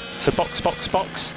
[0.00, 1.34] So box, box, box.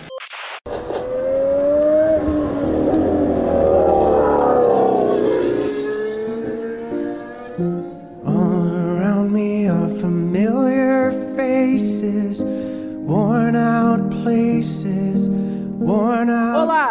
[8.25, 15.01] All around me are familiar faces, worn out places.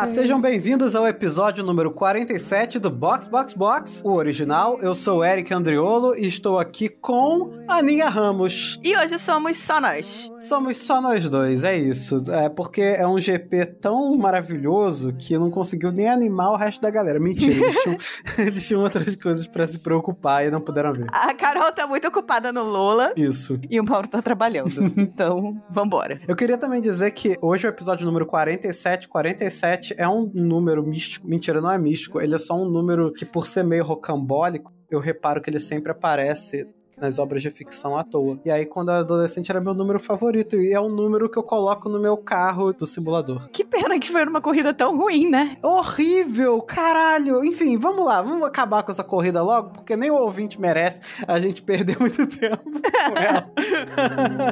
[0.00, 4.78] Olá, sejam bem-vindos ao episódio número 47 do Box Box Box, o original.
[4.80, 8.80] Eu sou o Eric Andriolo e estou aqui com Aninha Ramos.
[8.82, 10.32] E hoje somos só nós.
[10.40, 12.24] Somos só nós dois, é isso.
[12.30, 16.88] É porque é um GP tão maravilhoso que não conseguiu nem animar o resto da
[16.88, 17.20] galera.
[17.20, 17.98] Mentira, eles tinham,
[18.46, 21.08] eles tinham outras coisas pra se preocupar e não puderam ver.
[21.12, 23.60] A Carol tá muito ocupada no Lola Isso.
[23.68, 24.82] e o Mauro tá trabalhando.
[24.96, 26.18] então, vambora.
[26.26, 29.06] Eu queria também dizer que hoje é o episódio número 47.
[29.06, 31.26] 47 é um número místico.
[31.26, 32.20] Mentira, não é místico.
[32.20, 35.92] Ele é só um número que, por ser meio rocambólico, eu reparo que ele sempre
[35.92, 36.66] aparece
[37.00, 38.38] nas obras de ficção à toa.
[38.44, 40.56] E aí, quando eu era adolescente, era meu número favorito.
[40.56, 43.48] E é um número que eu coloco no meu carro do simulador.
[43.50, 45.56] Que pena que foi numa corrida tão ruim, né?
[45.62, 47.42] Horrível, caralho.
[47.44, 51.38] Enfim, vamos lá, vamos acabar com essa corrida logo, porque nem o ouvinte merece a
[51.38, 53.50] gente perder muito tempo com ela.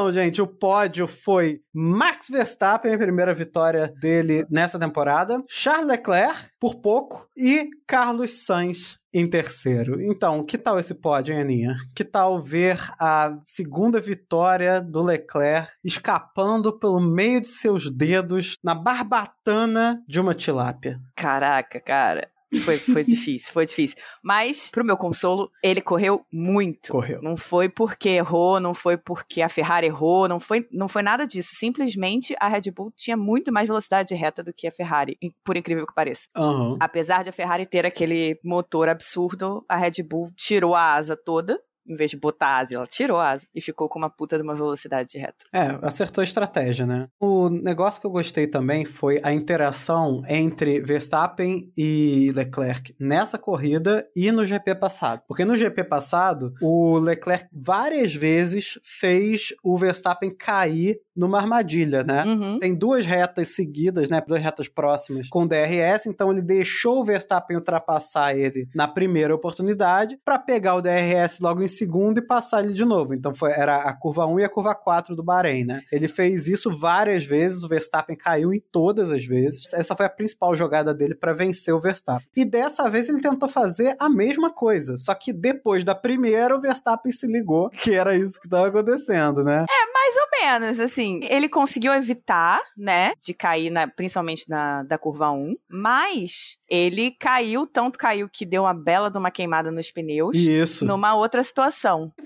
[0.00, 6.48] Então, gente, o pódio foi Max Verstappen, a primeira vitória dele nessa temporada, Charles Leclerc,
[6.58, 10.00] por pouco, e Carlos Sainz em terceiro.
[10.00, 11.76] Então, que tal esse pódio, hein, Aninha?
[11.94, 18.74] Que tal ver a segunda vitória do Leclerc escapando pelo meio de seus dedos na
[18.74, 20.98] barbatana de uma tilápia?
[21.14, 22.26] Caraca, cara.
[22.64, 23.96] Foi, foi difícil, foi difícil.
[24.22, 26.92] Mas, pro meu consolo, ele correu muito.
[26.92, 27.20] Correu.
[27.22, 31.26] Não foi porque errou, não foi porque a Ferrari errou, não foi, não foi nada
[31.26, 31.54] disso.
[31.54, 35.56] Simplesmente a Red Bull tinha muito mais velocidade de reta do que a Ferrari, por
[35.56, 36.28] incrível que pareça.
[36.36, 36.76] Aham.
[36.80, 41.60] Apesar de a Ferrari ter aquele motor absurdo, a Red Bull tirou a asa toda.
[41.86, 44.36] Em vez de botar a asa, ela tirou a asa e ficou com uma puta
[44.36, 45.46] de uma velocidade de reta.
[45.52, 47.08] É, acertou a estratégia, né?
[47.18, 54.06] O negócio que eu gostei também foi a interação entre Verstappen e Leclerc nessa corrida
[54.14, 55.22] e no GP passado.
[55.26, 62.24] Porque no GP passado, o Leclerc várias vezes fez o Verstappen cair numa armadilha, né?
[62.24, 62.58] Uhum.
[62.58, 64.22] Tem duas retas seguidas, né?
[64.26, 70.18] Duas retas próximas com DRS, então ele deixou o Verstappen ultrapassar ele na primeira oportunidade
[70.24, 73.14] para pegar o DRS logo em segundo e passar ele de novo.
[73.14, 75.80] Então foi, era a curva 1 e a curva 4 do Bahrein, né?
[75.90, 79.72] Ele fez isso várias vezes, o Verstappen caiu em todas as vezes.
[79.72, 82.26] Essa foi a principal jogada dele para vencer o Verstappen.
[82.36, 86.60] E dessa vez ele tentou fazer a mesma coisa, só que depois da primeira o
[86.60, 89.64] Verstappen se ligou que era isso que estava acontecendo, né?
[89.92, 91.20] Mais ou menos, assim.
[91.28, 97.66] Ele conseguiu evitar, né, de cair, na, principalmente na da curva 1, mas ele caiu,
[97.66, 100.36] tanto caiu que deu uma bela de uma queimada nos pneus.
[100.36, 100.84] Isso.
[100.84, 101.59] Numa outra situação.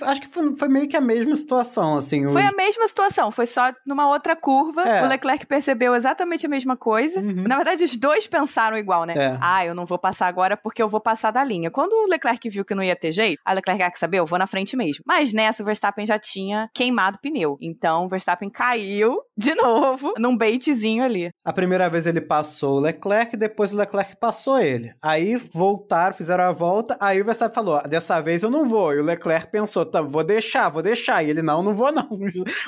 [0.03, 2.27] Acho que foi, foi meio que a mesma situação, assim.
[2.29, 4.83] Foi o- a mesma situação, foi só numa outra curva.
[4.83, 5.03] É.
[5.05, 7.21] O Leclerc percebeu exatamente a mesma coisa.
[7.21, 7.45] Uhum.
[7.47, 9.15] Na verdade, os dois pensaram igual, né?
[9.17, 9.39] É.
[9.41, 11.71] Ah, eu não vou passar agora porque eu vou passar da linha.
[11.71, 14.27] Quando o Leclerc viu que não ia ter jeito, a Leclerc ah, quer saber, eu
[14.27, 15.03] vou na frente mesmo.
[15.07, 17.57] Mas nessa, o Verstappen já tinha queimado o pneu.
[17.61, 21.31] Então, o Verstappen caiu de novo num baitzinho ali.
[21.45, 24.93] A primeira vez ele passou o Leclerc, depois o Leclerc passou ele.
[25.03, 28.93] Aí voltaram, fizeram a volta, aí o Verstappen falou, "Ah, dessa vez eu não vou.
[28.95, 31.23] E o Leclerc pensou, tá, vou deixar, vou deixar.
[31.23, 32.09] E ele, não, não vou não.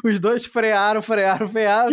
[0.05, 1.91] Os- dois frearam, frearam, frearam.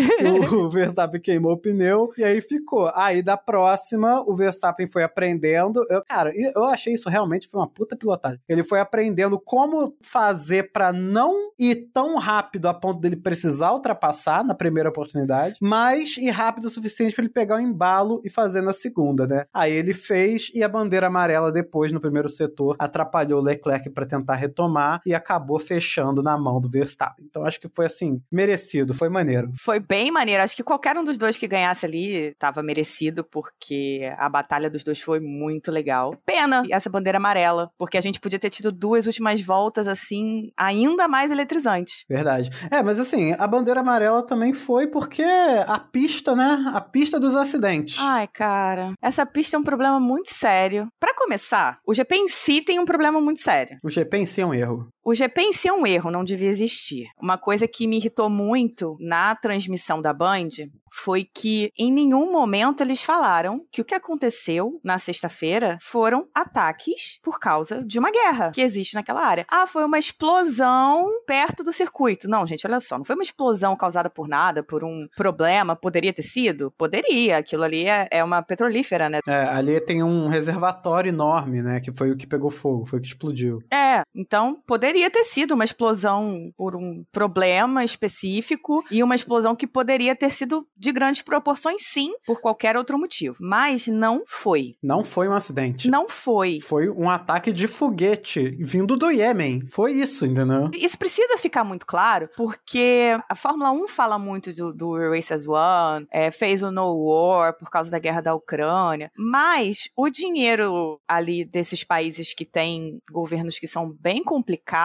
[0.54, 2.92] o Verstappen queimou o pneu e aí ficou.
[2.96, 5.86] Aí da próxima, o Verstappen foi aprendendo.
[5.90, 8.40] Eu, cara, eu achei isso realmente foi uma puta pilotagem.
[8.48, 14.44] Ele foi aprendendo como fazer pra não ir tão rápido a ponto dele precisar ultrapassar
[14.44, 18.62] na primeira oportunidade, mas ir rápido o suficiente pra ele pegar o embalo e fazer
[18.62, 19.46] na segunda, né?
[19.54, 24.06] Aí ele fez e a bandeira amarela depois no primeiro setor atrapalhou o Leclerc pra
[24.06, 27.26] tentar retomar e acabou fechando na mão do Verstappen.
[27.28, 29.52] Então acho que foi assim, merecido, foi maneiro.
[29.60, 30.44] Foi bem maneiro.
[30.44, 34.84] Acho que qualquer um dos dois que ganhasse ali tava merecido, porque a batalha dos
[34.84, 36.16] dois foi muito legal.
[36.26, 41.08] Pena essa bandeira amarela, porque a gente podia ter tido duas últimas voltas, assim, ainda
[41.08, 42.06] mais eletrizantes.
[42.08, 42.50] Verdade.
[42.70, 46.72] É, mas assim, a bandeira amarela também foi porque a pista, né?
[46.74, 47.98] A pista dos acidentes.
[48.00, 50.88] Ai, cara, essa pista é um problema muito sério.
[51.00, 53.78] Pra começar, o GP em si tem um problema muito sério.
[53.84, 54.88] O GP em si é um erro.
[55.06, 57.10] O GP em si é um erro, não devia existir.
[57.22, 60.48] Uma coisa que me irritou muito na transmissão da Band
[60.94, 67.20] foi que em nenhum momento eles falaram que o que aconteceu na sexta-feira foram ataques
[67.24, 69.46] por causa de uma guerra que existe naquela área.
[69.50, 72.30] Ah, foi uma explosão perto do circuito.
[72.30, 75.76] Não, gente, olha só, não foi uma explosão causada por nada, por um problema.
[75.76, 76.72] Poderia ter sido?
[76.78, 77.38] Poderia.
[77.38, 79.20] Aquilo ali é, é uma petrolífera, né?
[79.28, 81.80] É, ali tem um reservatório enorme, né?
[81.80, 83.64] Que foi o que pegou fogo, foi o que explodiu.
[83.74, 89.68] É, então poderia ter sido uma explosão por um problema específico e uma explosão que
[89.68, 93.38] poderia ter sido de grandes proporções, sim, por qualquer outro motivo.
[93.40, 94.76] Mas não foi.
[94.82, 95.90] Não foi um acidente.
[95.90, 96.60] Não foi.
[96.62, 99.68] Foi um ataque de foguete vindo do Iêmen.
[99.72, 100.70] Foi isso, entendeu?
[100.74, 105.48] Isso precisa ficar muito claro, porque a Fórmula 1 fala muito do, do Race as
[105.48, 111.00] One, é, fez o No War por causa da guerra da Ucrânia, mas o dinheiro
[111.08, 114.83] ali desses países que têm governos que são bem complicados,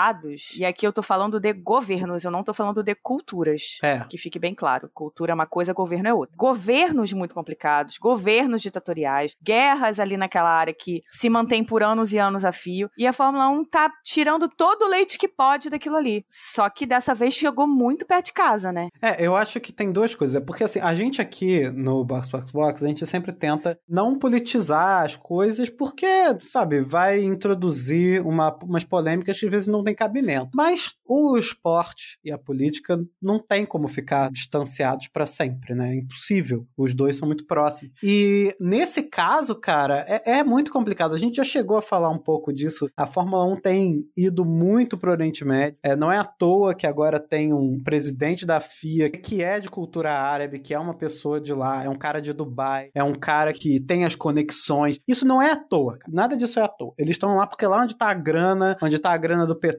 [0.57, 3.79] e aqui eu tô falando de governos, eu não tô falando de culturas.
[3.83, 4.01] É.
[4.09, 4.91] Que fique bem claro.
[4.93, 6.35] Cultura é uma coisa, governo é outra.
[6.37, 12.19] Governos muito complicados, governos ditatoriais, guerras ali naquela área que se mantém por anos e
[12.19, 12.91] anos a fio.
[12.97, 16.25] E a Fórmula 1 tá tirando todo o leite que pode daquilo ali.
[16.31, 18.89] Só que dessa vez chegou muito perto de casa, né?
[19.01, 20.37] É, eu acho que tem duas coisas.
[20.37, 24.19] É porque assim, a gente aqui no Box Box Box, a gente sempre tenta não
[24.19, 26.07] politizar as coisas, porque,
[26.41, 30.51] sabe, vai introduzir uma, umas polêmicas que às vezes não tem cabimento.
[30.55, 35.93] Mas o esporte e a política não tem como ficar distanciados para sempre, né?
[35.93, 36.67] É impossível.
[36.77, 37.93] Os dois são muito próximos.
[38.03, 41.15] E nesse caso, cara, é, é, muito complicado.
[41.15, 42.91] A gente já chegou a falar um pouco disso.
[42.97, 45.79] A Fórmula 1 tem ido muito pro Oriente Médio.
[45.83, 49.71] É, não é à toa que agora tem um presidente da FIA que é de
[49.71, 53.15] cultura árabe, que é uma pessoa de lá, é um cara de Dubai, é um
[53.15, 54.99] cara que tem as conexões.
[55.07, 56.13] Isso não é à toa, cara.
[56.13, 56.93] nada disso é à toa.
[56.99, 59.78] Eles estão lá porque lá onde tá a grana, onde tá a grana do petróleo,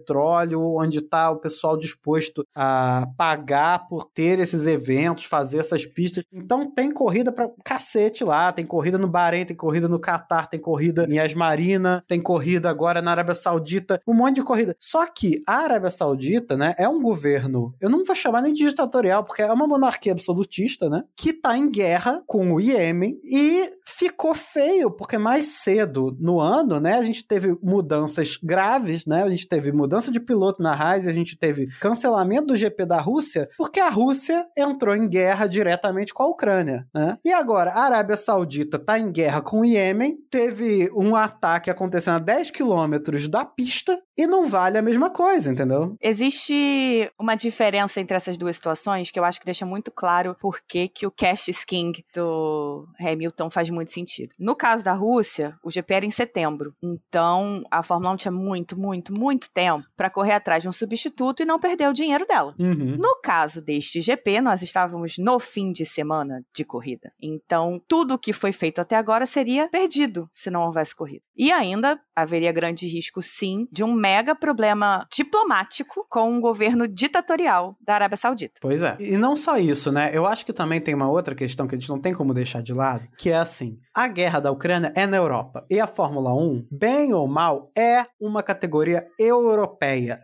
[0.56, 6.24] onde tá o pessoal disposto a pagar por ter esses eventos, fazer essas pistas.
[6.32, 10.60] Então tem corrida pra cacete lá, tem corrida no Bahrein, tem corrida no Catar, tem
[10.60, 14.76] corrida em Asmarina, tem corrida agora na Arábia Saudita, um monte de corrida.
[14.80, 18.66] Só que a Arábia Saudita, né, é um governo, eu não vou chamar nem de
[18.66, 23.70] ditatorial, porque é uma monarquia absolutista, né, que tá em guerra com o Iêmen e
[23.86, 29.30] ficou feio, porque mais cedo no ano, né, a gente teve mudanças graves, né, a
[29.30, 33.50] gente teve mudança de piloto na Haas, a gente teve cancelamento do GP da Rússia,
[33.58, 37.18] porque a Rússia entrou em guerra diretamente com a Ucrânia, né?
[37.26, 42.18] E agora, a Arábia Saudita tá em guerra com o Iêmen, teve um ataque acontecendo
[42.18, 45.96] a 10 quilômetros da pista e não vale a mesma coisa, entendeu?
[46.00, 50.60] Existe uma diferença entre essas duas situações que eu acho que deixa muito claro por
[50.68, 54.36] que, que o cash king do Hamilton faz muito sentido.
[54.38, 58.78] No caso da Rússia, o GP era em setembro, então a Fórmula 1 tinha muito,
[58.78, 62.56] muito, muito tempo para correr atrás de um substituto e não perder o dinheiro dela.
[62.60, 62.98] Uhum.
[62.98, 67.12] No caso deste GP, nós estávamos no fim de semana de corrida.
[67.22, 71.24] Então, tudo o que foi feito até agora seria perdido se não houvesse corrida.
[71.36, 77.76] E ainda haveria grande risco, sim, de um mega problema diplomático com um governo ditatorial
[77.80, 78.60] da Arábia Saudita.
[78.62, 78.98] Pois é.
[79.00, 80.12] E não só isso, né?
[80.14, 82.62] Eu acho que também tem uma outra questão que a gente não tem como deixar
[82.62, 85.66] de lado, que é assim: a guerra da Ucrânia é na Europa.
[85.70, 89.59] E a Fórmula 1, bem ou mal, é uma categoria europeia.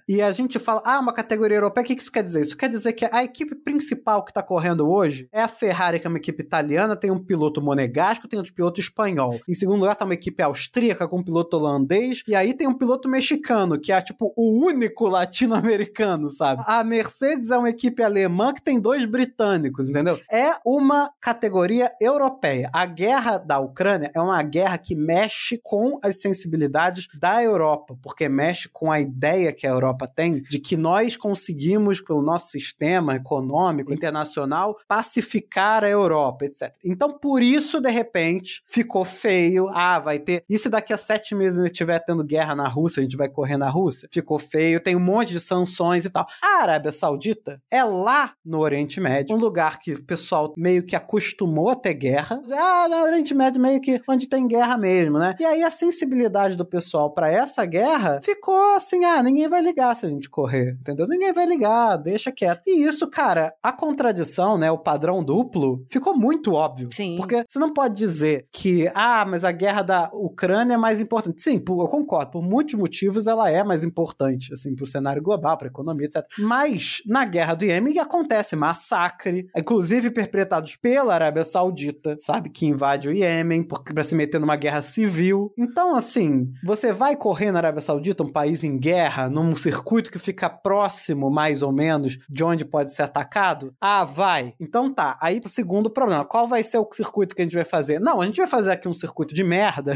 [0.07, 2.41] E a gente fala, ah, uma categoria europeia, o que isso quer dizer?
[2.41, 6.07] Isso quer dizer que a equipe principal que está correndo hoje é a Ferrari, que
[6.07, 9.39] é uma equipe italiana, tem um piloto monegasco, tem outro piloto espanhol.
[9.47, 12.73] Em segundo lugar, tá uma equipe austríaca com um piloto holandês, e aí tem um
[12.73, 16.63] piloto mexicano, que é tipo o único latino-americano, sabe?
[16.65, 20.19] A Mercedes é uma equipe alemã que tem dois britânicos, entendeu?
[20.31, 22.69] É uma categoria europeia.
[22.73, 28.29] A guerra da Ucrânia é uma guerra que mexe com as sensibilidades da Europa, porque
[28.29, 33.15] mexe com a ideia que a Europa tem de que nós conseguimos, pelo nosso sistema
[33.15, 36.73] econômico internacional, pacificar a Europa, etc.
[36.83, 39.69] Então, por isso, de repente, ficou feio.
[39.73, 40.43] Ah, vai ter.
[40.49, 43.57] E se daqui a sete meses estiver tendo guerra na Rússia, a gente vai correr
[43.57, 44.09] na Rússia?
[44.11, 46.25] Ficou feio, tem um monte de sanções e tal.
[46.41, 50.95] A Arábia Saudita é lá no Oriente Médio, um lugar que o pessoal meio que
[50.95, 52.41] acostumou a ter guerra.
[52.51, 55.35] Ah, no Oriente Médio meio que onde tem guerra mesmo, né?
[55.39, 59.95] E aí a sensibilidade do pessoal para essa guerra ficou assim, ah, ninguém vai ligar
[59.95, 61.07] se a gente correr, entendeu?
[61.07, 62.61] Ninguém vai ligar, deixa quieto.
[62.65, 66.87] E isso, cara, a contradição, né, o padrão duplo, ficou muito óbvio.
[66.91, 67.15] Sim.
[67.17, 71.41] Porque você não pode dizer que, ah, mas a guerra da Ucrânia é mais importante.
[71.41, 75.67] Sim, eu concordo, por muitos motivos ela é mais importante, assim, pro cenário global, pra
[75.67, 76.23] economia, etc.
[76.39, 83.09] Mas na guerra do Iêmen acontece massacre, inclusive perpetrados pela Arábia Saudita, sabe, que invade
[83.09, 85.53] o Iêmen para se meter numa guerra civil.
[85.57, 90.11] Então, assim, você vai correr na Arábia Saudita, um país em guerra, terra, num circuito
[90.11, 93.73] que fica próximo, mais ou menos, de onde pode ser atacado?
[93.79, 94.55] Ah, vai.
[94.59, 95.15] Então tá.
[95.21, 97.99] Aí, segundo problema, qual vai ser o circuito que a gente vai fazer?
[97.99, 99.93] Não, a gente vai fazer aqui um circuito de merda.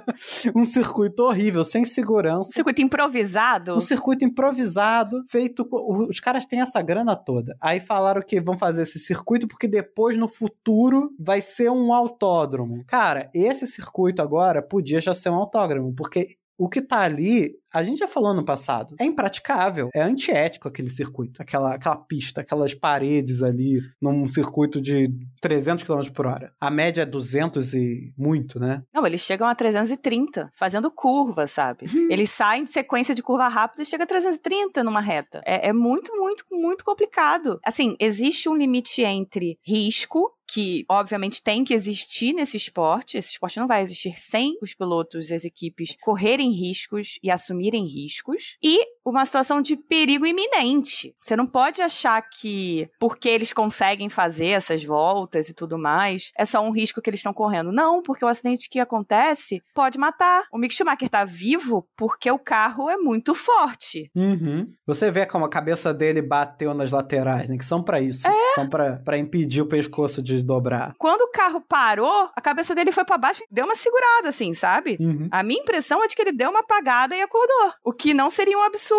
[0.56, 2.50] um circuito horrível, sem segurança.
[2.50, 3.76] Circuito improvisado?
[3.76, 5.68] Um circuito improvisado, feito.
[6.08, 7.56] Os caras têm essa grana toda.
[7.60, 12.84] Aí falaram que vão fazer esse circuito porque depois, no futuro, vai ser um autódromo.
[12.86, 16.26] Cara, esse circuito agora podia já ser um autódromo, porque
[16.58, 20.88] o que tá ali a gente já falou no passado, é impraticável, é antiético aquele
[20.88, 25.10] circuito, aquela, aquela pista, aquelas paredes ali, num circuito de
[25.42, 26.54] 300 km por hora.
[26.58, 28.82] A média é 200 e muito, né?
[28.94, 31.84] Não, eles chegam a 330, fazendo curva, sabe?
[31.94, 32.08] Uhum.
[32.10, 35.42] eles saem de sequência de curva rápida e chega a 330 numa reta.
[35.44, 37.60] É, é muito, muito, muito complicado.
[37.62, 43.18] Assim, existe um limite entre risco que obviamente tem que existir nesse esporte.
[43.18, 47.66] Esse esporte não vai existir sem os pilotos e as equipes correrem riscos e assumir
[47.66, 51.14] assumirem riscos e uma situação de perigo iminente.
[51.20, 56.44] Você não pode achar que porque eles conseguem fazer essas voltas e tudo mais, é
[56.44, 57.72] só um risco que eles estão correndo.
[57.72, 60.44] Não, porque o acidente que acontece pode matar.
[60.52, 64.10] O Mick Schumacher tá vivo porque o carro é muito forte.
[64.14, 64.70] Uhum.
[64.86, 67.56] Você vê como a cabeça dele bateu nas laterais, né?
[67.56, 68.26] Que são para isso.
[68.26, 68.54] É.
[68.54, 70.94] São para impedir o pescoço de dobrar.
[70.98, 74.52] Quando o carro parou, a cabeça dele foi para baixo e deu uma segurada, assim,
[74.52, 74.96] sabe?
[75.00, 75.28] Uhum.
[75.30, 77.74] A minha impressão é de que ele deu uma apagada e acordou acordou.
[77.84, 78.95] O que não seria um absurdo,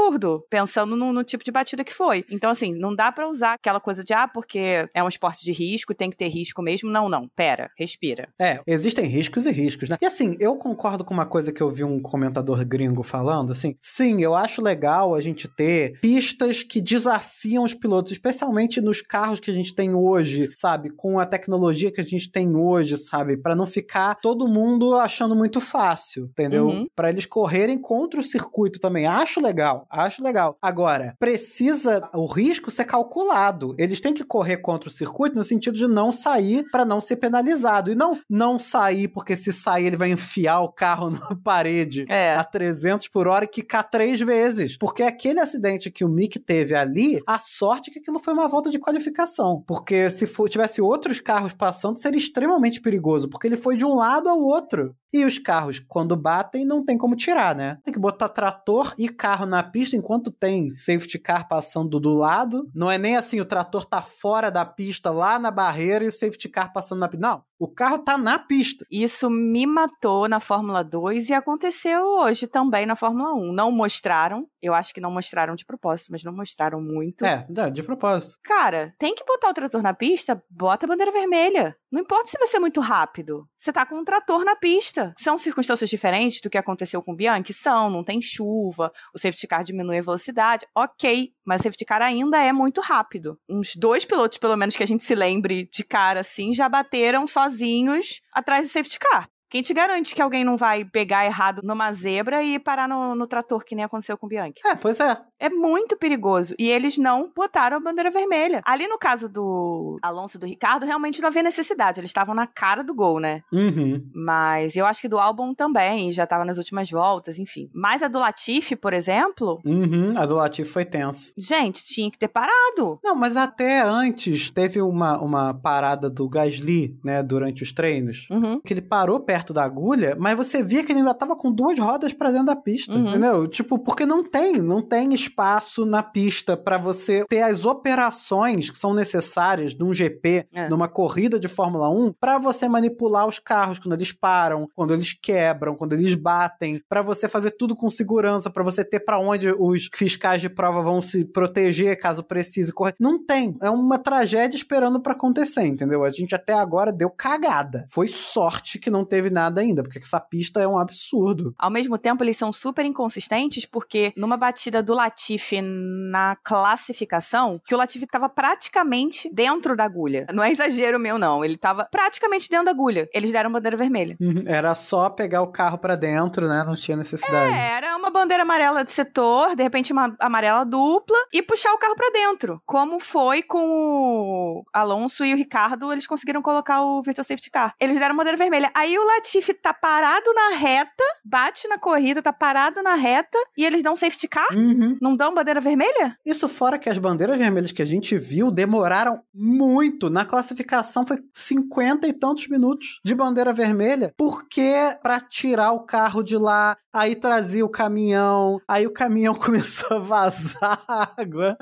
[0.50, 2.26] pensando no, no tipo de batida que foi.
[2.30, 5.52] Então, assim, não dá para usar aquela coisa de, ah, porque é um esporte de
[5.52, 6.90] risco, tem que ter risco mesmo.
[6.90, 7.28] Não, não.
[7.36, 8.30] Pera, respira.
[8.40, 9.98] É, existem riscos e riscos, né?
[10.02, 13.76] E assim, eu concordo com uma coisa que eu vi um comentador gringo falando, assim,
[13.82, 19.40] sim, eu acho legal a gente ter pistas que desafiam os pilotos, especialmente nos carros
[19.40, 20.90] que a gente tem hoje, sabe?
[20.90, 23.38] Com a tecnologia que a gente tem hoje, sabe?
[23.38, 26.68] Para não ficar todo mundo achando muito fácil, entendeu?
[26.68, 26.88] Uhum.
[26.96, 29.06] Para eles correrem contra o circuito também.
[29.06, 30.58] Acho legal, acho legal.
[30.62, 33.76] Agora, precisa o risco ser calculado.
[33.78, 37.18] Eles têm que correr contra o circuito no sentido de não sair para não ser
[37.18, 37.92] penalizado.
[37.92, 42.36] E não não sair porque se sair ele vai enfiar o carro na parede é.
[42.36, 44.78] a 300 por hora e quicar três vezes.
[44.78, 48.48] Porque aquele acidente que o Mick teve ali, a sorte é que aquilo foi uma
[48.48, 49.64] volta de qualificação.
[49.68, 53.30] Porque se for, tivesse outros carros passando, seria extremamente perigoso.
[53.30, 54.96] Porque ele foi de um lado ao outro.
[55.12, 57.78] E os carros, quando batem, não tem como tirar, né?
[57.84, 62.70] Tem que botar trator e carro na pista enquanto tem safety car passando do lado.
[62.74, 66.12] Não é nem assim, o trator tá fora da pista, lá na barreira, e o
[66.12, 67.28] safety car passando na pista.
[67.28, 68.86] Não, o carro tá na pista.
[68.92, 73.52] Isso me matou na Fórmula 2 e aconteceu hoje também na Fórmula 1.
[73.52, 77.26] Não mostraram, eu acho que não mostraram de propósito, mas não mostraram muito.
[77.26, 78.38] É, de propósito.
[78.44, 81.76] Cara, tem que botar o trator na pista, bota a bandeira vermelha.
[81.92, 83.48] Não importa se vai ser muito rápido.
[83.58, 85.14] Você tá com um trator na pista.
[85.18, 87.54] São circunstâncias diferentes do que aconteceu com o Bianchi?
[87.54, 90.68] São, não tem chuva, o safety car diminui a velocidade.
[90.76, 93.40] Ok, mas o safety car ainda é muito rápido.
[93.50, 97.26] Uns dois pilotos, pelo menos que a gente se lembre de cara assim, já bateram
[97.48, 99.30] sozinhos atrás do safety car.
[99.50, 103.28] Quem te garante que alguém não vai pegar errado numa zebra e parar no, no
[103.28, 104.62] trator, que nem aconteceu com o Bianchi?
[104.66, 105.18] É, pois é.
[105.40, 106.54] É muito perigoso.
[106.58, 108.62] E eles não botaram a bandeira vermelha.
[108.66, 112.00] Ali no caso do Alonso e do Ricardo, realmente não havia necessidade.
[112.00, 113.42] Eles estavam na cara do gol, né?
[113.54, 114.04] Uhum.
[114.14, 117.70] Mas eu acho que do Albon também, já estava nas últimas voltas, enfim.
[117.74, 119.62] Mas a do Latifi, por exemplo.
[119.64, 121.32] Uhum, a do Latifi foi tensa.
[121.38, 123.00] Gente, tinha que ter parado.
[123.04, 128.28] Não, mas até antes teve uma, uma parada do Gasly, né, durante os treinos.
[128.30, 128.60] Uhum.
[128.60, 131.52] Que ele parou perto perto da agulha, mas você via que ele ainda tava com
[131.52, 133.08] duas rodas para dentro da pista, uhum.
[133.08, 133.48] entendeu?
[133.48, 138.78] Tipo, porque não tem, não tem espaço na pista para você ter as operações que
[138.78, 140.68] são necessárias num GP, é.
[140.70, 145.14] numa corrida de Fórmula 1, para você manipular os carros quando eles param, quando eles
[145.14, 149.52] quebram, quando eles batem, para você fazer tudo com segurança, para você ter para onde
[149.52, 152.96] os fiscais de prova vão se proteger caso precise correr.
[153.00, 156.04] Não tem, é uma tragédia esperando para acontecer, entendeu?
[156.04, 157.86] A gente até agora deu cagada.
[157.92, 161.54] Foi sorte que não teve teve nada ainda, porque essa pista é um absurdo.
[161.58, 167.76] Ao mesmo tempo, eles são super inconsistentes, porque numa batida do Latifi na classificação, que
[167.76, 170.28] o Latifi estava praticamente dentro da agulha.
[170.34, 171.44] Não é exagero meu, não.
[171.44, 173.10] Ele estava praticamente dentro da agulha.
[173.14, 174.18] Eles deram bandeira vermelha.
[174.20, 174.44] Uhum.
[174.46, 176.64] Era só pegar o carro para dentro, né?
[176.66, 177.54] Não tinha necessidade.
[177.54, 181.78] É, era uma bandeira amarela de setor, de repente uma amarela dupla, e puxar o
[181.78, 182.62] carro para dentro.
[182.66, 187.74] Como foi com o Alonso e o Ricardo, eles conseguiram colocar o Virtual Safety Car.
[187.80, 188.72] Eles deram bandeira vermelha.
[188.74, 193.66] Aí o Latifi tá parado na reta, bate na corrida, tá parado na reta, e
[193.66, 194.48] eles dão safety car?
[194.56, 194.96] Uhum.
[195.02, 196.16] Não dão bandeira vermelha?
[196.24, 200.10] Isso fora que as bandeiras vermelhas que a gente viu demoraram muito.
[200.10, 206.22] Na classificação foi 50 e tantos minutos de bandeira vermelha, porque para tirar o carro
[206.22, 211.58] de lá, aí trazia o caminhão, aí o caminhão começou a vazar água.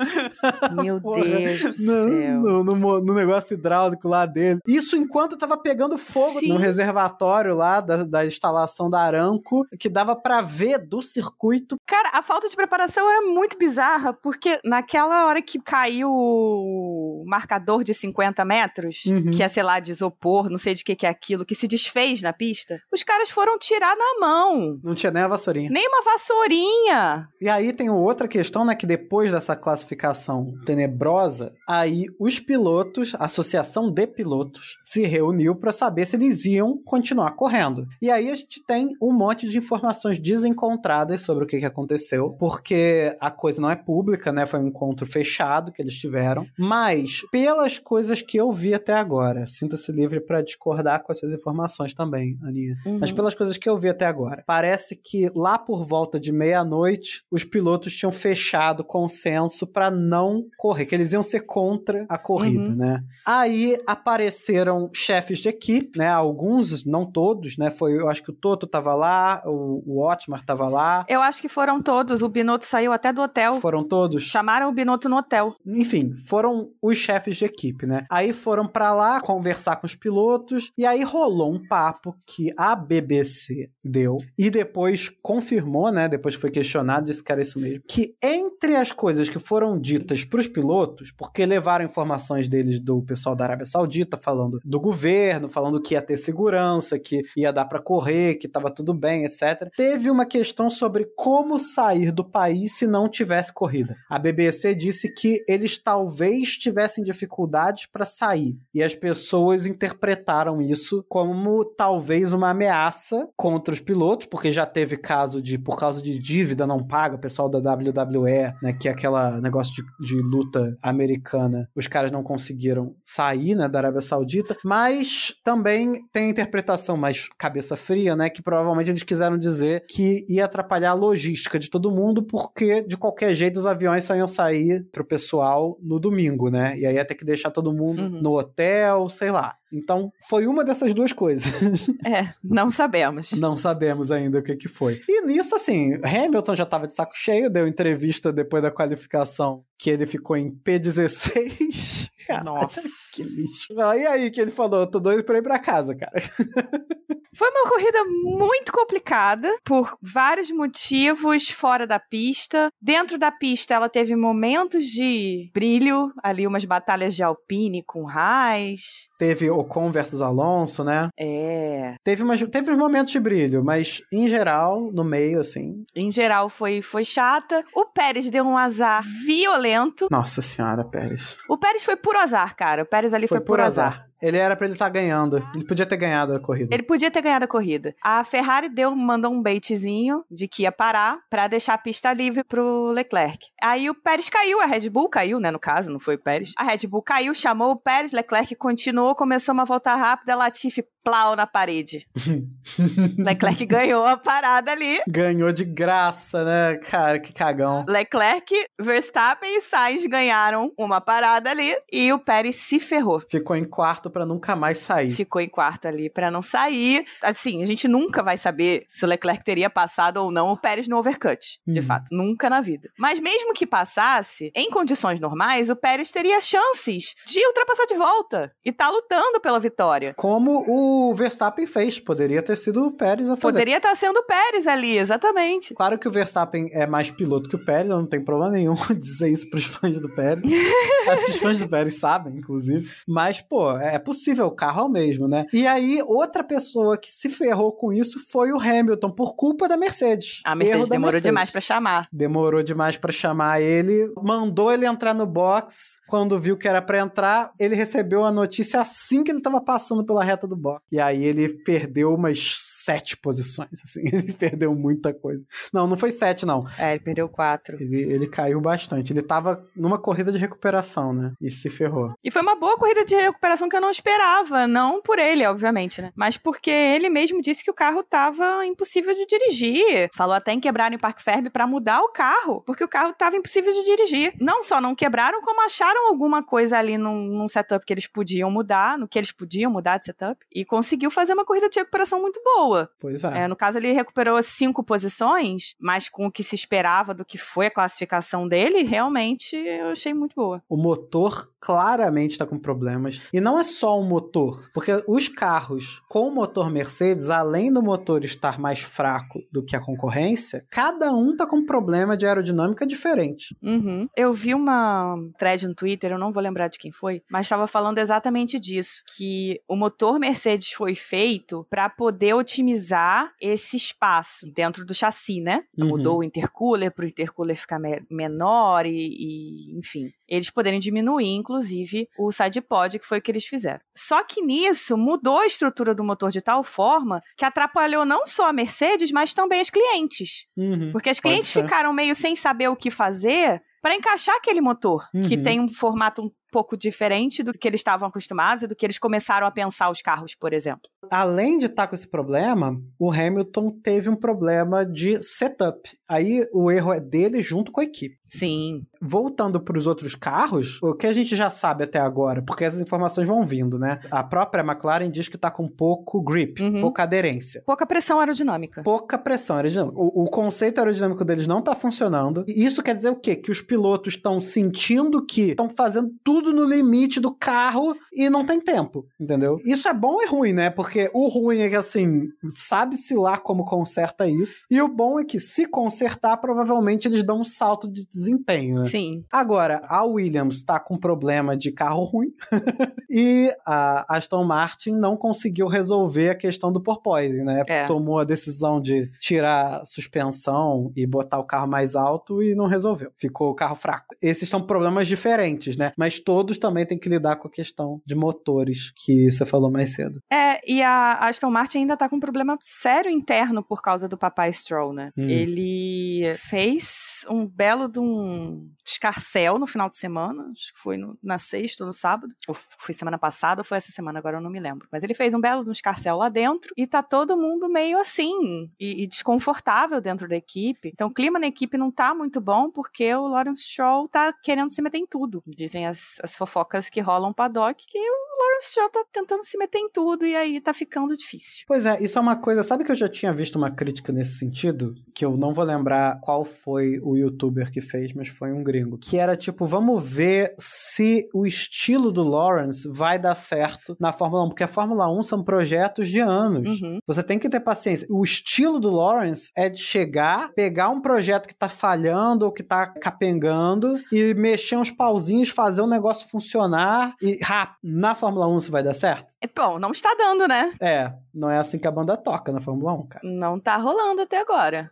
[0.82, 2.40] Meu Porra, Deus do no, céu.
[2.40, 4.60] no, no no negócio hidráulico lá dele.
[4.66, 6.48] Isso enquanto tava pegando fogo Sim.
[6.48, 11.76] no reservatório lá da, da instalação da Aramco, que dava pra ver do circuito.
[11.86, 17.82] Cara, a falta de preparação era muito bizarra, porque naquela hora que caiu o marcador
[17.84, 19.30] de 50 metros, Uhum.
[19.30, 21.66] que é, sei lá, de isopor, não sei de que que é aquilo, que se
[21.68, 24.78] desfez na pista, os caras foram tirar na mão.
[24.82, 25.70] Não tinha nem a vassourinha.
[25.70, 27.28] Nem uma vassourinha.
[27.40, 28.74] E aí tem outra questão, né?
[28.74, 35.72] Que depois dessa classificação tenebrosa, aí os pilotos, a associação de pilotos, se reuniu para
[35.72, 37.86] saber se eles iam continuar correndo.
[38.02, 42.30] E aí a gente tem um monte de informações desencontradas sobre o que, que aconteceu,
[42.38, 44.46] porque a coisa não é pública, né?
[44.46, 46.46] Foi um encontro fechado que eles tiveram.
[46.58, 51.94] Mas, pelas coisas que eu vi até agora, sinta-se livre para discordar com essas informações
[51.94, 52.76] também, Aninha.
[53.00, 53.16] Mas Uhum.
[53.16, 57.44] pelas coisas que eu vi até agora, parece que lá por volta de meia-noite, os
[57.44, 62.76] pilotos tinham fechado consenso para não correr, que eles iam ser contra a corrida, Uhum.
[62.76, 63.02] né?
[63.26, 66.08] Aí apareceram chefes de equipe, né?
[66.08, 67.25] Alguns, não todos,
[67.58, 67.70] né?
[67.70, 71.04] Foi, eu acho que o Toto tava lá, o, o Otmar tava lá.
[71.08, 72.22] Eu acho que foram todos.
[72.22, 73.60] O Binotto saiu até do hotel.
[73.60, 74.24] Foram todos?
[74.24, 75.54] Chamaram o Binotto no hotel.
[75.66, 78.04] Enfim, foram os chefes de equipe, né?
[78.10, 82.74] Aí foram pra lá conversar com os pilotos e aí rolou um papo que a
[82.74, 86.08] BBC deu e depois confirmou, né?
[86.08, 87.82] Depois que foi questionado, disse que era isso mesmo.
[87.88, 93.34] Que entre as coisas que foram ditas pros pilotos, porque levaram informações deles do pessoal
[93.34, 97.80] da Arábia Saudita falando do governo, falando que ia ter segurança, que ia dar pra
[97.80, 99.70] correr, que tava tudo bem, etc.
[99.76, 103.96] Teve uma questão sobre como sair do país se não tivesse corrida.
[104.10, 111.04] A BBC disse que eles talvez tivessem dificuldades para sair e as pessoas interpretaram isso
[111.08, 116.18] como talvez uma ameaça contra os pilotos, porque já teve caso de por causa de
[116.18, 120.76] dívida não paga, o pessoal da WWE, né, que é aquela negócio de, de luta
[120.82, 126.95] americana, os caras não conseguiram sair, né, da Arábia Saudita, mas também tem a interpretação
[126.96, 131.68] mais cabeça fria, né, que provavelmente eles quiseram dizer que ia atrapalhar a logística de
[131.70, 136.50] todo mundo, porque de qualquer jeito os aviões só iam sair pro pessoal no domingo,
[136.50, 138.20] né, e aí ia ter que deixar todo mundo Uhum.
[138.22, 139.54] no hotel, sei lá.
[139.72, 141.46] Então, foi uma dessas duas coisas.
[142.06, 143.32] É, não sabemos.
[143.32, 145.00] Não sabemos ainda o que, que foi.
[145.08, 149.90] E nisso, assim, Hamilton já tava de saco cheio, deu entrevista depois da qualificação que
[149.90, 152.10] ele ficou em P16.
[152.26, 152.82] Cara, Nossa.
[153.14, 153.72] que lixo.
[153.72, 156.12] E aí que ele falou, tô doido pra ir pra casa, cara.
[157.36, 162.70] Foi uma corrida muito complicada por vários motivos fora da pista.
[162.80, 169.08] Dentro da pista, ela teve momentos de brilho, ali umas batalhas de Alpine com Haas.
[169.18, 171.10] Teve Ocon versus Alonso, né?
[171.18, 175.84] É, Teve, umas, teve uns momentos de brilho, mas em geral, no meio, assim.
[175.94, 177.62] em geral foi foi chata.
[177.74, 180.08] O Pérez deu um azar violento.
[180.10, 181.36] Nossa senhora, Pérez.
[181.50, 182.82] O Pérez foi puro azar, cara.
[182.82, 184.05] O Pérez ali foi, por azar.
[184.20, 185.36] Ele era pra ele estar ganhando.
[185.54, 186.74] Ele podia ter ganhado a corrida.
[186.74, 187.94] Ele podia ter ganhado a corrida.
[188.02, 192.42] A Ferrari deu, mandou um baitzinho de que ia parar pra deixar a pista livre
[192.44, 193.46] pro Leclerc.
[193.62, 195.50] Aí o Pérez caiu, a Red Bull caiu, né?
[195.50, 196.52] No caso, não foi o Pérez.
[196.56, 201.36] A Red Bull caiu, chamou o Pérez, Leclerc continuou, começou uma volta rápida, Latifi plau
[201.36, 202.04] na parede.
[203.16, 205.00] Leclerc ganhou a parada ali.
[205.06, 206.78] Ganhou de graça, né?
[206.78, 207.84] Cara, que cagão.
[207.88, 213.20] Leclerc, Verstappen e Sainz ganharam uma parada ali e o Pérez se ferrou.
[213.20, 215.12] Ficou em quarto pra nunca mais sair.
[215.12, 217.06] Ficou em quarto ali pra não sair.
[217.22, 220.88] Assim, a gente nunca vai saber se o Leclerc teria passado ou não o Pérez
[220.88, 221.60] no overcut.
[221.64, 221.86] De Uhum.
[221.86, 222.90] fato, nunca na vida.
[222.98, 228.52] Mas mesmo que passasse, em condições normais, o Pérez teria chances de ultrapassar de volta
[228.64, 230.12] e tá lutando pela vitória.
[230.16, 231.98] Como o Verstappen fez.
[231.98, 233.52] Poderia ter sido o Pérez a fazer.
[233.52, 235.74] Poderia estar sendo o Pérez ali, exatamente.
[235.74, 239.28] Claro que o Verstappen é mais piloto que o Pérez, não tem problema nenhum dizer
[239.28, 240.44] isso pros fãs do Pérez.
[241.08, 242.88] Acho que os fãs do Pérez sabem, inclusive.
[243.06, 245.46] Mas, pô, é possível, o carro é o mesmo, né?
[245.52, 249.76] E aí, outra pessoa que se ferrou com isso foi o Hamilton, por culpa da
[249.76, 250.40] Mercedes.
[250.44, 251.30] A Mercedes demorou Mercedes.
[251.30, 252.08] demais pra chamar.
[252.12, 255.96] Demorou demais pra chamar ele, mandou ele entrar no box.
[256.08, 260.04] Quando viu que era pra entrar, ele recebeu a notícia assim que ele tava passando
[260.04, 260.84] pela reta do box.
[260.90, 264.02] E aí ele perdeu umas sete posições, assim.
[264.12, 265.44] Ele perdeu muita coisa.
[265.72, 266.64] Não, não foi sete, não.
[266.78, 267.76] É, ele perdeu quatro.
[267.80, 269.12] Ele, ele caiu bastante.
[269.12, 271.12] Ele tava numa corrida de recuperação.
[271.12, 271.32] né?
[271.40, 272.14] E se ferrou.
[272.22, 274.66] E foi uma boa corrida de recuperação que eu não esperava.
[274.66, 276.12] Não por ele, obviamente, né?
[276.14, 280.08] Mas porque ele mesmo disse que o carro tava impossível de dirigir.
[280.14, 283.36] Falou até em quebrar em Parque Ferme para mudar o carro, porque o carro tava
[283.36, 284.34] impossível de dirigir.
[284.40, 288.50] Não só não quebraram, como acharam alguma coisa ali num, num setup que eles podiam
[288.50, 292.20] mudar, no que eles podiam mudar de setup, e conseguiu fazer uma corrida de recuperação
[292.20, 292.90] muito boa.
[293.00, 293.44] Pois é.
[293.44, 297.38] É, no caso, ele recuperou cinco posições, mas com o que se esperava do que
[297.38, 300.62] foi a classificação dele, realmente eu achei muito boa.
[300.68, 303.20] O motor claramente está com problemas.
[303.32, 307.82] E não é só o motor, porque os carros com o motor Mercedes, além do
[307.82, 312.24] motor estar mais fraco do que a concorrência, cada um tá com um problema de
[312.24, 313.56] aerodinâmica diferente.
[313.60, 314.06] Uhum.
[314.16, 317.66] Eu vi uma thread no Twitter, eu não vou lembrar de quem foi, mas estava
[317.66, 324.84] falando exatamente disso, que o motor Mercedes foi feito para poder otimizar esse espaço dentro
[324.84, 325.64] do chassi, né?
[325.76, 325.88] Uhum.
[325.88, 331.34] Mudou o intercooler para o intercooler ficar me menor e, e, enfim, eles poderem diminuir,
[331.34, 333.80] inclusive, o side pod, que foi o que eles fizeram.
[333.96, 338.48] Só que nisso mudou a estrutura do motor de tal forma que atrapalhou não só
[338.48, 340.46] a Mercedes, mas também os clientes.
[340.56, 340.90] Uhum.
[340.92, 345.08] Porque as Pode clientes ficaram meio sem saber o que fazer para encaixar aquele motor,
[345.28, 345.42] que Uhum.
[345.42, 348.98] tem um formato um pouco diferente do que eles estavam acostumados e do que eles
[348.98, 350.82] começaram a pensar os carros, por exemplo.
[351.10, 355.88] Além de estar com esse problema, o Hamilton teve um problema de setup.
[356.08, 358.16] Aí o erro é dele junto com a equipe.
[358.28, 358.84] Sim.
[359.00, 362.80] Voltando para os outros carros, o que a gente já sabe até agora, porque as
[362.80, 364.00] informações vão vindo, né?
[364.10, 366.80] A própria McLaren diz que tá com pouco grip, Uhum.
[366.80, 367.62] pouca aderência.
[367.64, 368.82] Pouca pressão aerodinâmica.
[368.82, 369.96] Pouca pressão aerodinâmica.
[369.96, 372.44] O, o conceito aerodinâmico deles não tá funcionando.
[372.48, 373.36] E isso quer dizer o quê?
[373.36, 378.44] Que os pilotos estão sentindo que estão fazendo tudo no limite do carro e não
[378.44, 379.56] tem tempo, entendeu?
[379.64, 380.70] Isso é bom e ruim, né?
[380.70, 384.66] Porque o ruim é que, assim, sabe-se lá como conserta isso.
[384.70, 388.84] E o bom é que, se consertar, provavelmente eles dão um salto de desempenho, né?
[388.84, 389.24] Sim.
[389.30, 392.32] Agora, a Williams tá com problema de carro ruim
[393.10, 397.62] e a Aston Martin não conseguiu resolver a questão do porpoising, né?
[397.68, 397.86] É.
[397.86, 402.66] Tomou a decisão de tirar a suspensão e botar o carro mais alto e não
[402.66, 403.10] resolveu.
[403.16, 404.14] Ficou o carro fraco.
[404.20, 405.92] Esses são problemas diferentes, né?
[405.96, 409.94] Mas todos também têm que lidar com a questão de motores, que você falou mais
[409.94, 410.20] cedo.
[410.28, 414.18] É, e a Aston Martin ainda tá com um problema sério interno por causa do
[414.18, 415.12] papai Stroll, né?
[415.16, 415.28] Hum.
[415.28, 421.16] Ele fez um belo de um escarcel no final de semana, acho que foi no-
[421.22, 424.42] na sexta ou no sábado, ou foi semana passada ou foi essa semana, agora eu
[424.42, 424.88] não me lembro.
[424.90, 428.00] Mas ele fez um belo de um escarcel lá dentro e tá todo mundo meio
[428.00, 430.90] assim e, e desconfortável dentro da equipe.
[430.92, 434.70] Então o clima na equipe não tá muito bom porque o Lawrence Stroll tá querendo
[434.70, 435.40] se meter em tudo.
[435.46, 439.78] Dizem as, as fofocas que rolam paddock que o Lawrence Stroll tá tentando se meter
[439.78, 441.64] em tudo e aí tá ficando difícil.
[441.66, 442.62] Pois é, isso é uma coisa.
[442.62, 444.94] Sabe que eu já tinha visto uma crítica nesse sentido?
[445.14, 448.98] Que eu não vou lembrar qual foi o youtuber que fez, mas foi um gringo.
[448.98, 454.44] Que era tipo, vamos ver se o estilo do Lawrence vai dar certo na Fórmula
[454.44, 454.48] 1.
[454.48, 456.80] Porque a Fórmula 1 são projetos de anos.
[456.80, 456.98] Uhum.
[457.06, 458.06] Você tem que ter paciência.
[458.10, 462.62] O estilo do Lawrence é de chegar, pegar um projeto que tá falhando ou que
[462.62, 467.78] tá capengando e mexer uns pauzinhos, fazer o negócio funcionar e rápido.
[467.82, 469.26] Na Fórmula 1 isso vai dar certo?
[469.42, 470.70] É, Bom, não está dando, né?
[470.80, 473.28] É, não é assim que a banda toca na Fórmula 1, cara.
[473.28, 474.90] Não tá rolando até agora.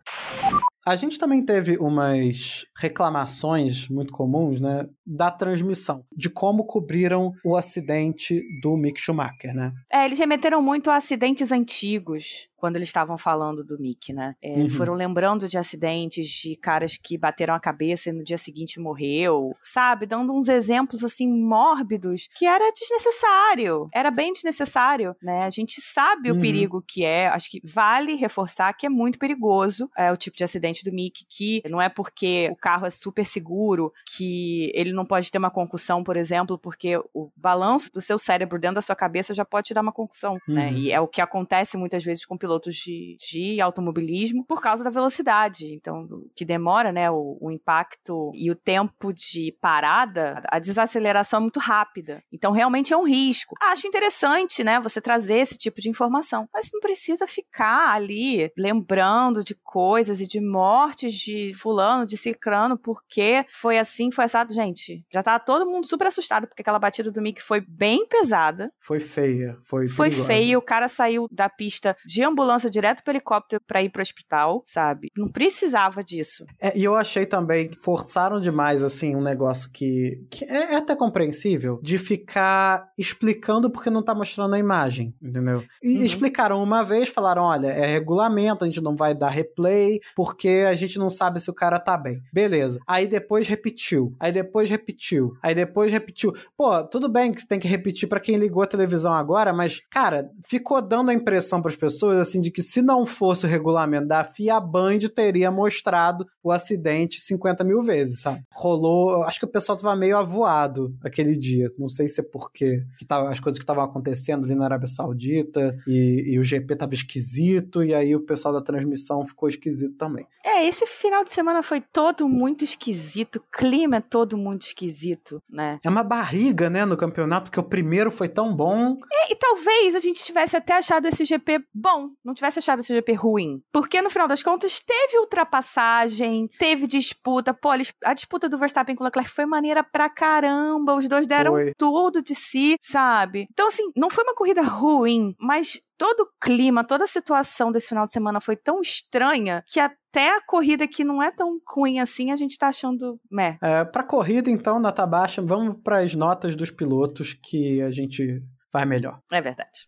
[0.85, 7.55] A gente também teve umas reclamações muito comuns, né, da transmissão, de como cobriram o
[7.55, 9.71] acidente do Mick Schumacher, né?
[9.91, 14.33] É, eles remeteram muito a acidentes antigos quando eles estavam falando do Mick, né?
[14.41, 14.69] É, Uhum.
[14.69, 19.55] Foram lembrando de acidentes de caras que bateram a cabeça e no dia seguinte morreu,
[19.61, 20.07] sabe?
[20.07, 25.43] Dando uns exemplos assim mórbidos que era desnecessário, era bem desnecessário, né?
[25.43, 26.37] A gente sabe Uhum.
[26.37, 30.35] o perigo que é, acho que vale reforçar que é muito perigoso é, o tipo
[30.37, 34.91] de acidente do Mick, que não é porque o carro é super seguro que ele
[34.95, 38.81] não pode ter uma concussão, por exemplo, porque o balanço do seu cérebro dentro da
[38.81, 40.69] sua cabeça já pode te dar uma concussão, né?
[40.69, 40.77] Uhum.
[40.77, 44.89] E é o que acontece muitas vezes com pilotos de, de automobilismo por causa da
[44.89, 45.73] velocidade.
[45.73, 51.41] Então, que demora, né, o, o impacto e o tempo de parada, a desaceleração é
[51.41, 52.23] muito rápida.
[52.31, 53.55] Então, realmente é um risco.
[53.61, 59.43] Acho interessante, né, você trazer esse tipo de informação, mas não precisa ficar ali lembrando
[59.43, 64.53] de coisas e de mortes de fulano, de cicrano, porque foi assim, foi assado.
[64.53, 68.71] Gente, já tava todo mundo super assustado, porque aquela batida do Mick foi bem pesada.
[68.79, 70.27] Foi feia, foi Foi perigosa.
[70.27, 74.63] feio, o cara saiu da pista de ambulância direto pro helicóptero pra ir pro hospital,
[74.65, 75.09] sabe?
[75.17, 76.45] Não precisava disso.
[76.61, 80.75] É, e eu achei também que forçaram demais, assim, um negócio que, que é, é
[80.75, 85.63] até compreensível, de ficar explicando porque não tá mostrando a imagem, entendeu?
[85.81, 86.03] E Uhum.
[86.05, 90.75] explicaram uma vez, falaram, olha, é regulamento, a gente não vai dar replay, porque a
[90.75, 92.21] gente não sabe se o cara tá bem.
[92.33, 92.79] Beleza.
[92.87, 94.13] Aí depois repetiu.
[94.19, 95.33] Aí depois repetiu.
[95.41, 96.33] Aí depois repetiu.
[96.57, 100.29] Pô, tudo bem que tem que repetir para quem ligou a televisão agora, mas, cara,
[100.45, 104.07] ficou dando a impressão para as pessoas, assim, de que se não fosse o regulamento
[104.07, 108.41] da FIA, a Band teria mostrado o acidente 50 mil vezes, sabe?
[108.51, 109.23] Rolou.
[109.23, 111.71] Acho que o pessoal tava meio avoado aquele dia.
[111.77, 114.87] Não sei se é porque que tava, as coisas que estavam acontecendo ali na Arábia
[114.87, 119.95] Saudita e, e o GP tava esquisito, e aí o pessoal da transmissão ficou esquisito
[119.97, 120.25] também.
[120.43, 125.79] É, esse final de semana foi todo muito esquisito, o clima todo muito esquisito, né?
[125.83, 128.97] É uma barriga, né, no campeonato, porque o primeiro foi tão bom.
[129.11, 132.93] É, e talvez a gente tivesse até achado esse GP bom, não tivesse achado esse
[132.93, 133.61] GP ruim.
[133.71, 137.53] Porque no final das contas teve ultrapassagem, teve disputa.
[137.53, 137.69] Pô,
[138.03, 140.95] a disputa do Verstappen com o Leclerc foi maneira pra caramba.
[140.95, 141.73] Os dois deram foi.
[141.77, 143.47] tudo de si, sabe?
[143.51, 147.89] Então, assim, não foi uma corrida ruim, mas todo o clima, toda a situação desse
[147.89, 151.99] final de semana foi tão estranha que até a corrida que não é tão ruim
[151.99, 153.57] assim, a gente tá achando meh.
[153.61, 158.41] É, pra corrida, então, nota baixa, vamos para as notas dos pilotos que a gente
[158.71, 159.19] vai melhor.
[159.31, 159.87] É verdade.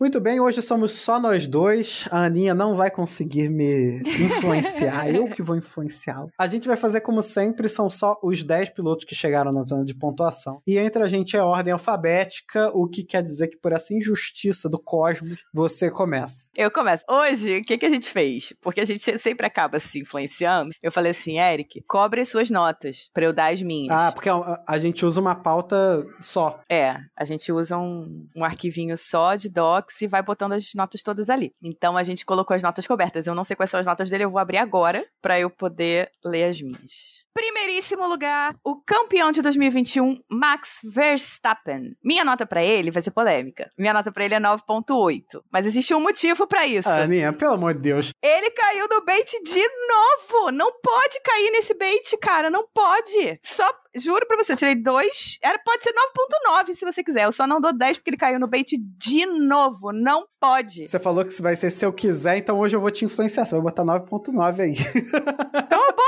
[0.00, 2.06] Muito bem, hoje somos só nós dois.
[2.12, 6.28] A Aninha não vai conseguir me influenciar, eu que vou influenciá-la.
[6.38, 9.84] A gente vai fazer como sempre, são só os 10 pilotos que chegaram na zona
[9.84, 10.62] de pontuação.
[10.64, 14.68] E entre a gente é ordem alfabética, o que quer dizer que por essa injustiça
[14.68, 16.48] do cosmos, você começa.
[16.54, 17.02] Eu começo.
[17.10, 18.54] Hoje, o que, que a gente fez?
[18.60, 20.70] Porque a gente sempre acaba se influenciando.
[20.80, 23.90] Eu falei assim, Eric, cobre as suas notas para eu dar as minhas.
[23.90, 26.60] Ah, porque a, a, gente usa uma pauta só.
[26.70, 31.02] É, a gente usa um, um arquivinho só de doc e vai botando as notas
[31.02, 31.52] todas ali.
[31.62, 33.26] Então a gente colocou as notas cobertas.
[33.26, 36.10] Eu não sei quais são as notas dele, eu vou abrir agora para eu poder
[36.24, 37.26] ler as minhas.
[37.38, 41.96] Primeiríssimo lugar, o campeão de 2021, Max Verstappen.
[42.02, 43.70] Minha nota para ele vai ser polêmica.
[43.78, 46.88] Minha nota para ele é 9.8, mas existe um motivo para isso.
[46.88, 48.10] Ah, Aninha, pelo amor de Deus.
[48.20, 50.50] Ele caiu no bait de novo.
[50.50, 53.38] Não pode cair nesse bait, cara, não pode.
[53.40, 55.38] Só juro pra você, eu tirei dois.
[55.40, 57.24] Era, pode ser 9.9 se você quiser.
[57.24, 59.92] Eu só não dou 10 porque ele caiu no bait de novo.
[59.92, 60.88] Não pode.
[60.88, 63.44] Você falou que vai ser se eu quiser, então hoje eu vou te influenciar.
[63.44, 64.72] Você vai botar 9.9 aí.
[64.72, 66.07] então eu boto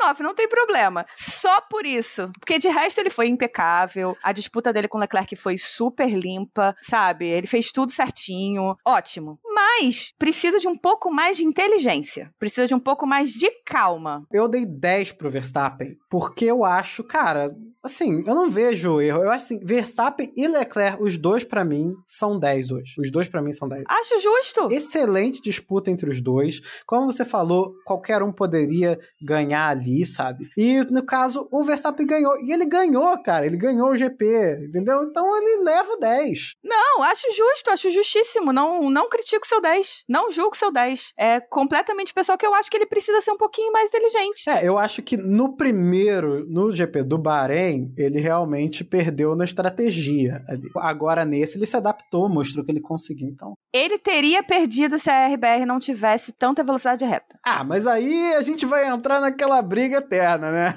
[0.00, 1.06] 9.9, não tem problema.
[1.16, 2.30] Só por isso.
[2.38, 4.16] Porque de resto ele foi impecável.
[4.22, 7.26] A disputa dele com o Leclerc foi super limpa, sabe?
[7.26, 8.76] Ele fez tudo certinho.
[8.86, 9.38] Ótimo.
[9.44, 12.32] Mas precisa de um pouco mais de inteligência.
[12.38, 14.26] Precisa de um pouco mais de calma.
[14.32, 17.50] Eu dei 10 pro Verstappen, porque eu acho, cara,
[17.82, 19.22] assim, eu não vejo erro.
[19.22, 22.94] Eu acho assim, Verstappen e Leclerc, os dois para mim são 10 hoje.
[22.98, 23.84] Os dois para mim são 10.
[23.88, 24.72] Acho justo.
[24.72, 26.60] Excelente disputa entre os dois.
[26.86, 30.50] Como você falou, qualquer um poderia ganhar ali, sabe?
[30.56, 32.38] E no caso, o Verstappen ganhou.
[32.40, 33.46] E ele ganhou, cara.
[33.46, 35.02] Ele ganhou o GP, entendeu?
[35.04, 36.54] Então ele leva o 10.
[36.64, 38.52] Não, acho justo, acho justíssimo.
[38.52, 40.04] Não, não critico seu 10.
[40.08, 41.12] Não julgo seu 10.
[41.16, 44.48] É completamente pessoal que eu acho que ele precisa ser um pouquinho mais inteligente.
[44.48, 50.44] É, eu acho que no primeiro, no GP do Bahrein, ele realmente perdeu na estratégia.
[50.48, 50.68] Ali.
[50.76, 53.28] Agora nesse, ele se adaptou, mostrou que ele conseguiu.
[53.28, 53.54] Então.
[53.72, 57.38] Ele teria perdido se a RBR não tivesse tanta velocidade reta.
[57.44, 60.74] Ah, mas aí a gente vai entrar naquela briga eterna, né?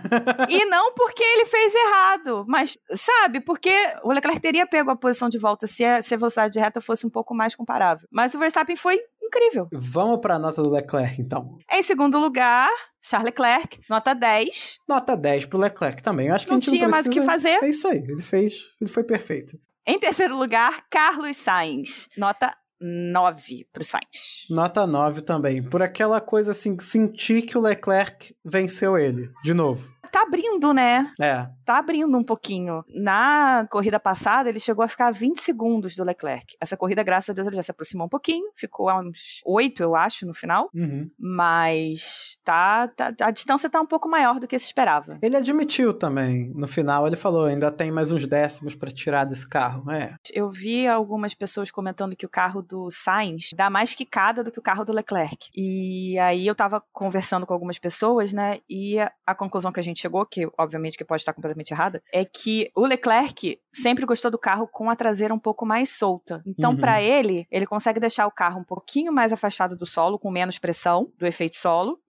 [0.50, 5.30] e não porque ele fez errado, mas, sabe, porque o Leclerc teria pego a posição
[5.30, 8.08] de volta se a, se a velocidade reta fosse um pouco mais comparável.
[8.12, 9.68] Mas o Verstappen foi incrível.
[9.72, 11.58] Vamos para a nota do Leclerc, então.
[11.72, 12.70] Em segundo lugar,
[13.02, 14.80] Charles Leclerc, nota 10.
[14.88, 16.28] Nota 10 pro Leclerc também.
[16.28, 17.64] Eu acho que não a gente tinha não mais o que fazer.
[17.64, 19.58] É isso aí, ele fez, ele foi perfeito.
[19.86, 24.46] Em terceiro lugar, Carlos Sainz, nota 9 pro Sainz.
[24.50, 25.64] Nota 9 também.
[25.64, 31.12] Por aquela coisa assim, sentir que o Leclerc venceu ele, de novo tá abrindo, né?
[31.20, 31.48] É.
[31.66, 32.84] Tá abrindo um pouquinho.
[32.94, 36.56] Na corrida passada, ele chegou a ficar a 20 segundos do Leclerc.
[36.60, 38.50] Essa corrida, graças a Deus, ele já se aproximou um pouquinho.
[38.56, 40.70] Ficou a uns 8, eu acho, no final.
[40.74, 41.10] Uhum.
[41.18, 45.18] Mas tá, tá, a distância tá um pouco maior do que se esperava.
[45.22, 46.52] Ele admitiu também.
[46.56, 49.90] No final, ele falou: ainda tem mais uns décimos para tirar desse carro.
[49.92, 50.16] É.
[50.34, 54.60] Eu vi algumas pessoas comentando que o carro do Sainz dá mais quicada do que
[54.60, 55.50] o carro do Leclerc.
[55.56, 58.60] E aí eu tava conversando com algumas pessoas, né?
[58.70, 62.02] E a, a conclusão que a gente chegou, que obviamente que pode estar completamente errada,
[62.12, 66.42] é que o Leclerc sempre gostou do carro com a traseira um pouco mais solta.
[66.46, 66.78] Então, uhum.
[66.78, 70.60] para ele, ele consegue deixar o carro um pouquinho mais afastado do solo, com menos
[70.60, 72.00] pressão do efeito solo,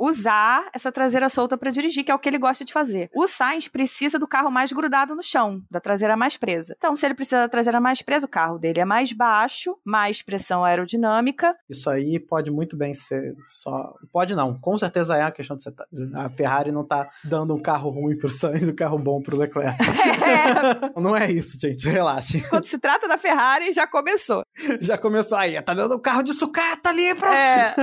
[0.00, 3.10] usar essa traseira solta para dirigir, que é o que ele gosta de fazer.
[3.14, 6.74] O Sainz precisa do carro mais grudado no chão, da traseira mais presa.
[6.76, 10.22] Então, se ele precisa da traseira mais presa, o carro dele é mais baixo, mais
[10.22, 11.54] pressão aerodinâmica.
[11.68, 13.92] Isso aí pode muito bem ser só.
[14.10, 15.70] Pode não, com certeza é a questão de você.
[15.70, 15.84] Tá...
[16.14, 19.36] A Ferrari não tá dando um carro ruim pro Sainz e um carro bom pro
[19.36, 19.76] Leclerc.
[20.30, 21.00] É.
[21.00, 22.40] não é isso, gente, relaxe.
[22.48, 24.44] Quando se trata da Ferrari, já começou.
[24.80, 27.34] Já começou aí, tá dando um carro de sucata ali, pronto.
[27.34, 27.74] É,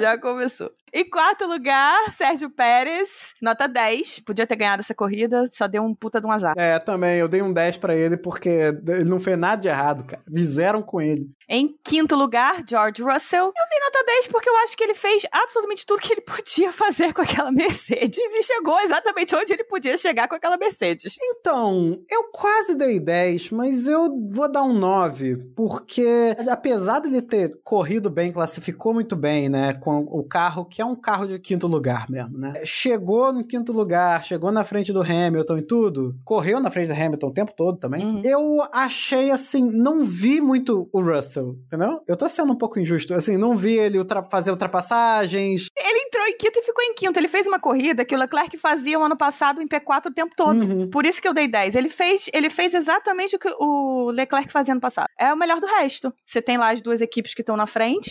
[0.00, 0.70] já começou.
[0.92, 1.04] Em
[1.36, 4.20] quarto lugar, Sérgio Pérez, nota 10.
[4.20, 6.54] Podia ter ganhado essa corrida, só deu um puta de um azar.
[6.56, 10.04] É, também, eu dei um 10 pra ele porque ele não fez nada de errado,
[10.04, 10.22] cara.
[10.32, 11.28] Fizeram com ele.
[11.48, 13.46] Em quinto lugar, George Russell.
[13.46, 16.72] Eu dei nota 10 porque eu acho que ele fez absolutamente tudo que ele podia
[16.72, 21.16] fazer com aquela Mercedes e chegou exatamente onde ele podia chegar com aquela Mercedes.
[21.22, 27.60] Então, eu quase dei 10, mas eu vou dar um 9, porque apesar dele ter
[27.62, 31.66] corrido bem, classificou muito bem, né, com o carro, que é um carro de quinto
[31.66, 32.54] lugar mesmo, né?
[32.64, 36.94] Chegou no quinto lugar, chegou na frente do Hamilton e tudo, correu na frente do
[36.94, 38.04] Hamilton o tempo todo também.
[38.04, 38.20] Uhum.
[38.24, 42.00] Eu achei assim, não vi muito o Russell, entendeu?
[42.06, 45.68] Eu tô sendo um pouco injusto, assim, não vi ele ultra fazer ultrapassagens.
[45.76, 47.18] Ele entrou em quinto e ficou em quinto.
[47.18, 50.34] Ele fez uma corrida que o Leclerc fazia o ano passado em P4 o tempo
[50.36, 50.62] todo.
[50.62, 50.90] Uhum.
[50.90, 51.74] Por isso que eu dei 10.
[51.74, 55.08] Ele fez, ele fez exatamente o que o Leclerc fazia ano passado.
[55.18, 56.12] É o melhor do resto.
[56.24, 58.10] Você tem lá as duas equipes que estão na frente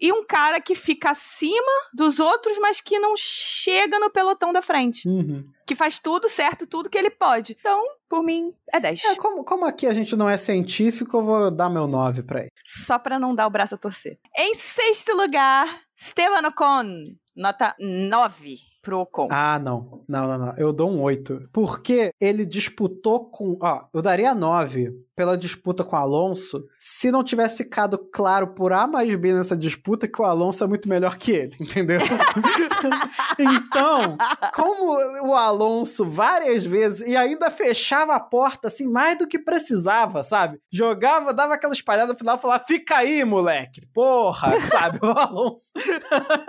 [0.00, 4.62] e um cara que fica acima dos outros, mas que não chega no pelotão da
[4.62, 5.08] frente.
[5.08, 5.44] Uhum.
[5.66, 7.56] Que faz tudo certo, tudo que ele pode.
[7.58, 9.04] Então, por mim, é 10.
[9.04, 12.40] É, como, como aqui a gente não é científico, eu vou dar meu 9 pra
[12.40, 12.50] ele.
[12.64, 14.18] Só pra não dar o braço a torcer.
[14.36, 17.16] Em sexto lugar, Esteban Ocon.
[17.34, 19.26] Nota 9 pro Ocon.
[19.30, 20.04] Ah, não.
[20.08, 20.54] Não, não, não.
[20.56, 21.50] Eu dou um 8.
[21.52, 23.58] Porque ele disputou com.
[23.60, 28.72] Ó, eu daria 9 pela disputa com o Alonso se não tivesse ficado claro por
[28.72, 31.98] A mais B nessa disputa que o Alonso é muito melhor que ele, entendeu?
[33.38, 34.18] então,
[34.54, 34.94] como
[35.26, 40.58] o Alonso várias vezes e ainda fechava a porta assim mais do que precisava, sabe?
[40.70, 43.86] Jogava, dava aquela espalhada no final e falava: fica aí, moleque.
[43.94, 44.98] Porra, sabe?
[45.02, 45.72] O Alonso.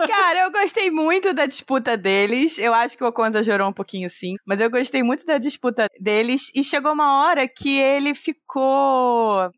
[0.06, 2.58] Cara, eu gostei muito da disputa deles.
[2.58, 4.36] Eu acho que o Ocon exagerou um pouquinho, sim.
[4.44, 6.50] Mas eu gostei muito da disputa deles.
[6.54, 8.57] E chegou uma hora que ele ficou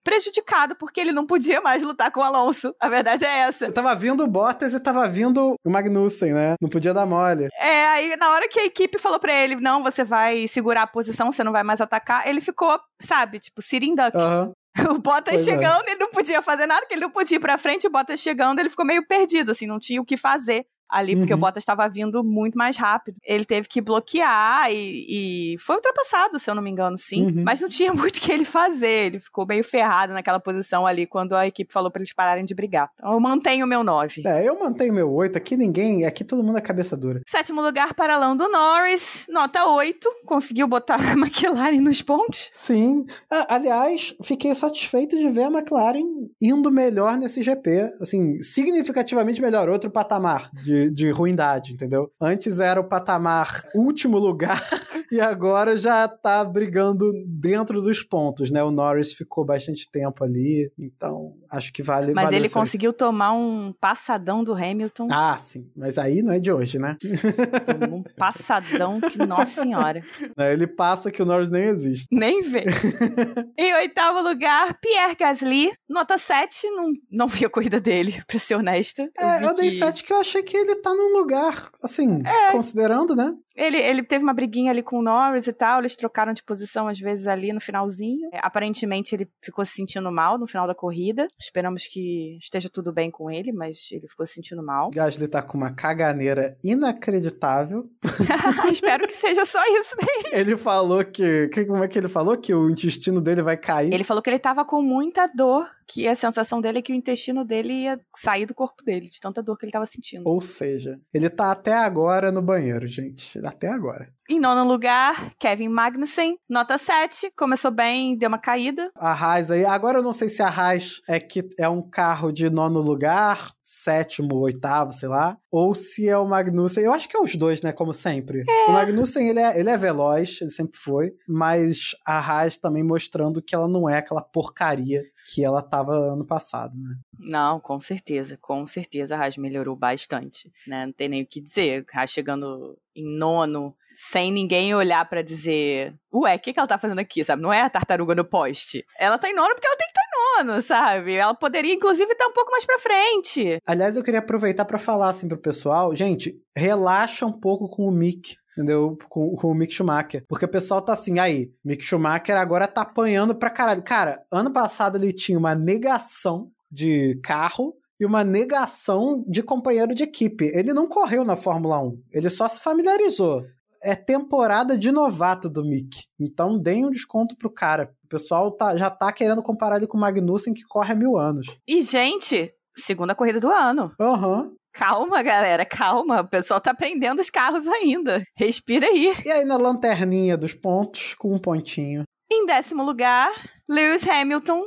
[0.03, 2.75] prejudicado porque ele não podia mais lutar com o Alonso.
[2.81, 3.71] A verdade é essa.
[3.73, 6.55] Tava vindo o Bottas e tava vindo o Magnussen, né?
[6.61, 7.49] Não podia dar mole.
[7.61, 10.87] É, aí na hora que a equipe falou pra ele, não, você vai segurar a
[10.87, 14.17] posição, você não vai mais atacar, ele ficou, sabe, tipo, sitting duck.
[14.17, 14.53] Aham.
[14.95, 15.53] O Bottas Pois é.
[15.53, 18.21] chegando, ele não podia fazer nada, que ele não podia ir pra frente, o Bottas
[18.21, 21.39] chegando, ele ficou meio perdido, assim, não tinha o que fazer ali, porque Uhum.
[21.39, 23.17] o Bottas estava vindo muito mais rápido.
[23.25, 27.27] Ele teve que bloquear e, e foi ultrapassado, se eu não me engano, sim.
[27.27, 27.43] Uhum.
[27.45, 31.07] Mas não tinha muito o que ele fazer, ele ficou meio ferrado naquela posição ali,
[31.07, 32.91] quando a equipe falou pra eles pararem de brigar.
[32.95, 34.23] Então eu mantenho o meu 9.
[34.27, 35.37] É, eu mantenho meu 8.
[35.39, 36.05] Aqui ninguém.
[36.05, 37.21] Aqui todo mundo é cabeça dura.
[37.27, 40.09] Sétimo lugar para Lando Norris, nota 8.
[40.27, 42.51] Conseguiu botar a McLaren nos pontos.
[42.53, 43.05] Sim.
[43.31, 46.03] Ah, aliás, fiquei satisfeito de ver a McLaren
[46.41, 47.93] indo melhor nesse GP.
[48.01, 49.69] Assim, significativamente melhor.
[49.69, 52.11] Outro patamar de, de ruindade, entendeu?
[52.21, 54.61] Antes era o patamar último lugar
[55.11, 58.63] e agora já tá brigando dentro dos pontos, né?
[58.63, 62.15] O Norris ficou bastante tempo ali, então acho que vale.
[62.15, 65.09] Mas ele conseguiu tomar um passadão do Hamilton.
[65.11, 65.69] Ah, sim.
[65.77, 66.97] Mas aí não é de hoje, né?
[67.81, 70.01] Tomou um passadão que, nossa senhora,
[70.39, 72.07] ele passa que o Norris nem existe.
[72.11, 72.65] nem vê.
[73.59, 76.67] em oitavo lugar, Pierre Gasly, nota 7.
[76.71, 79.11] Não, não vi a corrida dele, pra ser honesta.
[79.19, 82.23] É, vi eu dei que 7 que eu achei que ele tá num lugar, assim,
[82.25, 82.53] É.
[82.53, 83.35] considerando, né?
[83.57, 86.89] Ele, ele teve uma briguinha ali com o Norris e tal, eles trocaram de posição
[86.89, 88.29] às vezes ali no finalzinho.
[88.33, 91.29] É, aparentemente ele ficou se sentindo mal no final da corrida.
[91.39, 94.89] Esperamos que esteja tudo bem com ele, mas ele ficou se sentindo mal.
[94.89, 97.89] O Gasly tá com uma caganeira inacreditável.
[98.71, 100.39] Espero que seja só isso mesmo.
[100.39, 101.65] Ele falou que, que.
[101.65, 102.37] Como é que ele falou?
[102.37, 103.93] Que o intestino dele vai cair.
[103.93, 106.97] Ele falou que ele tava com muita dor, que a sensação dele é que o
[106.97, 110.23] intestino dele ia sair do corpo dele, de tanta dor que ele tava sentindo.
[110.27, 113.40] Ou seja, ele tá até agora no banheiro, gente.
[113.49, 114.09] Até agora.
[114.29, 117.33] Em nono lugar, Kevin Magnussen, nota 7.
[117.37, 118.91] Começou bem, deu uma caída.
[118.95, 119.65] A Haas aí.
[119.65, 123.51] Agora eu não sei se a Haas é que é um carro de nono lugar,
[123.65, 125.37] sétimo, oitavo, sei lá.
[125.51, 126.85] Ou se é o Magnussen.
[126.85, 127.73] Eu acho que é os dois, né?
[127.73, 128.45] Como sempre.
[128.69, 131.13] O Magnussen, ele é, ele é veloz, ele sempre foi.
[131.29, 136.25] Mas a Haas também mostrando que ela não é aquela porcaria que ela tava ano
[136.25, 136.97] passado, né?
[137.17, 140.87] Não, com certeza, com certeza a Haas melhorou bastante, né?
[140.87, 141.85] Não tem nem o que dizer.
[141.93, 146.67] A Haas chegando em nono, sem ninguém olhar pra dizer, ué, o que, que ela
[146.67, 147.43] tá fazendo aqui, sabe?
[147.43, 148.85] Não é a tartaruga no poste.
[148.99, 151.15] Ela tá em nono porque ela tem que estar em nono, sabe?
[151.15, 153.59] Ela poderia, inclusive, estar um pouco mais pra frente.
[153.65, 157.93] Aliás, eu queria aproveitar pra falar assim pro pessoal, gente, relaxa um pouco com o
[157.93, 158.37] Mick.
[158.53, 158.99] Entendeu?
[159.09, 160.25] Com, com o Mick Schumacher.
[160.29, 163.83] Porque o pessoal tá assim, aí, Mick Schumacher agora tá apanhando pra caralho.
[163.83, 170.05] Cara, ano passado ele tinha uma negação de carro e uma negação de companheiro de
[170.05, 170.47] equipe.
[170.55, 173.45] Ele não correu na Fórmula 1, ele só se familiarizou.
[173.83, 176.05] É temporada de novato do Mick.
[176.19, 177.95] Então deem um desconto pro cara.
[178.05, 181.17] O pessoal tá, já tá querendo comparar ele com o Magnussen, que corre há mil
[181.17, 181.47] anos.
[181.67, 183.91] E, gente, segunda corrida do ano.
[183.99, 184.53] Aham.
[184.73, 186.21] Calma, galera, calma.
[186.21, 188.23] O pessoal tá aprendendo os carros ainda.
[188.37, 189.15] Respira aí.
[189.25, 192.05] E aí na lanterninha dos pontos, com um pontinho.
[192.31, 193.31] Em décimo lugar,
[193.69, 194.67] Lewis Hamilton,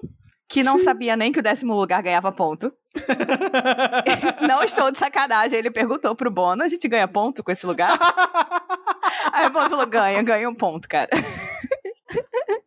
[0.49, 2.74] que não sabia nem que o décimo lugar ganhava ponto.
[4.45, 5.58] não estou de sacanagem.
[5.58, 7.97] Ele perguntou pro Bono: a gente ganha ponto com esse lugar?
[9.32, 11.10] Aí o Bono falou: ganha, ganha um ponto, cara.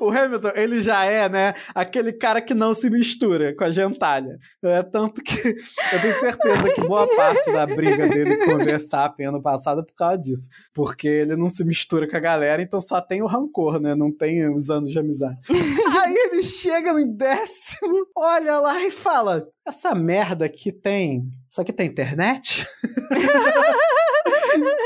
[0.00, 4.38] O Hamilton, ele já é, né, aquele cara que não se mistura com a gentalha.
[4.64, 5.34] É tanto que
[5.92, 9.84] eu tenho certeza que boa parte da briga dele com o Verstappen ano passado é
[9.84, 10.48] por causa disso.
[10.72, 13.94] Porque ele não se mistura com a galera, então só tem o rancor, né?
[13.94, 15.38] Não tem os anos de amizade.
[16.02, 21.24] Aí ele chega no décimo, olha lá e fala: essa merda aqui tem.
[21.50, 22.66] Isso aqui tem internet?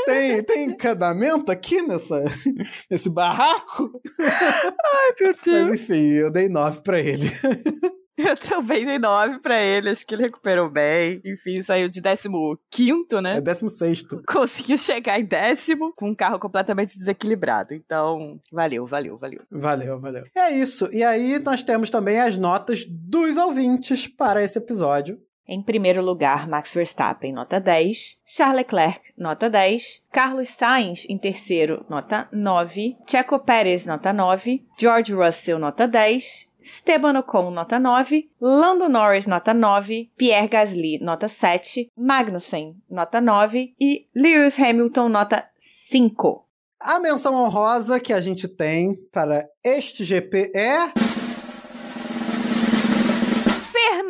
[0.05, 2.23] tem, tem encanamento aqui nessa,
[2.89, 4.01] nesse barraco?
[4.19, 5.67] Ai, meu Deus.
[5.67, 7.29] Mas enfim, eu dei nove pra ele.
[8.19, 11.21] Eu também dei nove pra ele, acho que ele recuperou bem.
[11.25, 13.37] Enfim, saiu de 15, né?
[13.37, 14.21] É décimo sexto.
[14.27, 17.73] Conseguiu chegar em décimo com um carro completamente desequilibrado.
[17.73, 19.39] Então, valeu, valeu, valeu.
[19.49, 20.25] Valeu, valeu.
[20.35, 20.89] É isso.
[20.91, 25.17] E aí nós temos também as notas dos ouvintes para esse episódio.
[25.51, 28.19] Em primeiro lugar, Max Verstappen, nota 10.
[28.23, 30.05] Charles Leclerc, nota 10.
[30.11, 32.95] Carlos Sainz, em terceiro, nota 9.
[33.07, 34.63] Checo Pérez, nota 9.
[34.77, 36.47] George Russell, nota 10.
[36.61, 38.29] Esteban Ocon, nota 9.
[38.39, 40.11] Lando Norris, nota 9.
[40.15, 41.91] Pierre Gasly, nota 7.
[41.97, 43.73] Magnussen, nota 9.
[43.81, 46.45] E Lewis Hamilton, nota 5.
[46.79, 51.08] A menção honrosa que a gente tem para este GP é.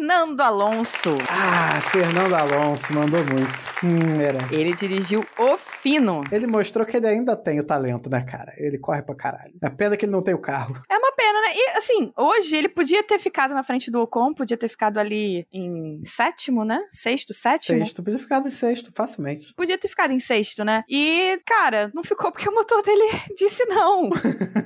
[0.10, 1.18] Fernando Alonso.
[1.30, 3.76] Ah, Fernando Alonso mandou muito.
[3.84, 4.55] Hum, merece.
[4.55, 6.24] Ele dirigiu o fino.
[6.32, 8.51] Ele mostrou que ele ainda tem o talento, né, cara?
[8.57, 9.53] Ele corre pra caralho.
[9.62, 10.82] É pena que ele não tem o carro.
[10.89, 11.47] É uma pena, né?
[11.53, 15.45] E assim, hoje ele podia ter ficado na frente do Ocon, podia ter ficado ali
[15.53, 16.82] em sétimo, né?
[16.89, 17.78] Sexto, sétimo.
[17.78, 19.53] Sexto, podia ficar em sexto, facilmente.
[19.55, 20.84] Podia ter ficado em sexto, né?
[20.89, 24.10] E, cara, não ficou porque o motor dele disse não.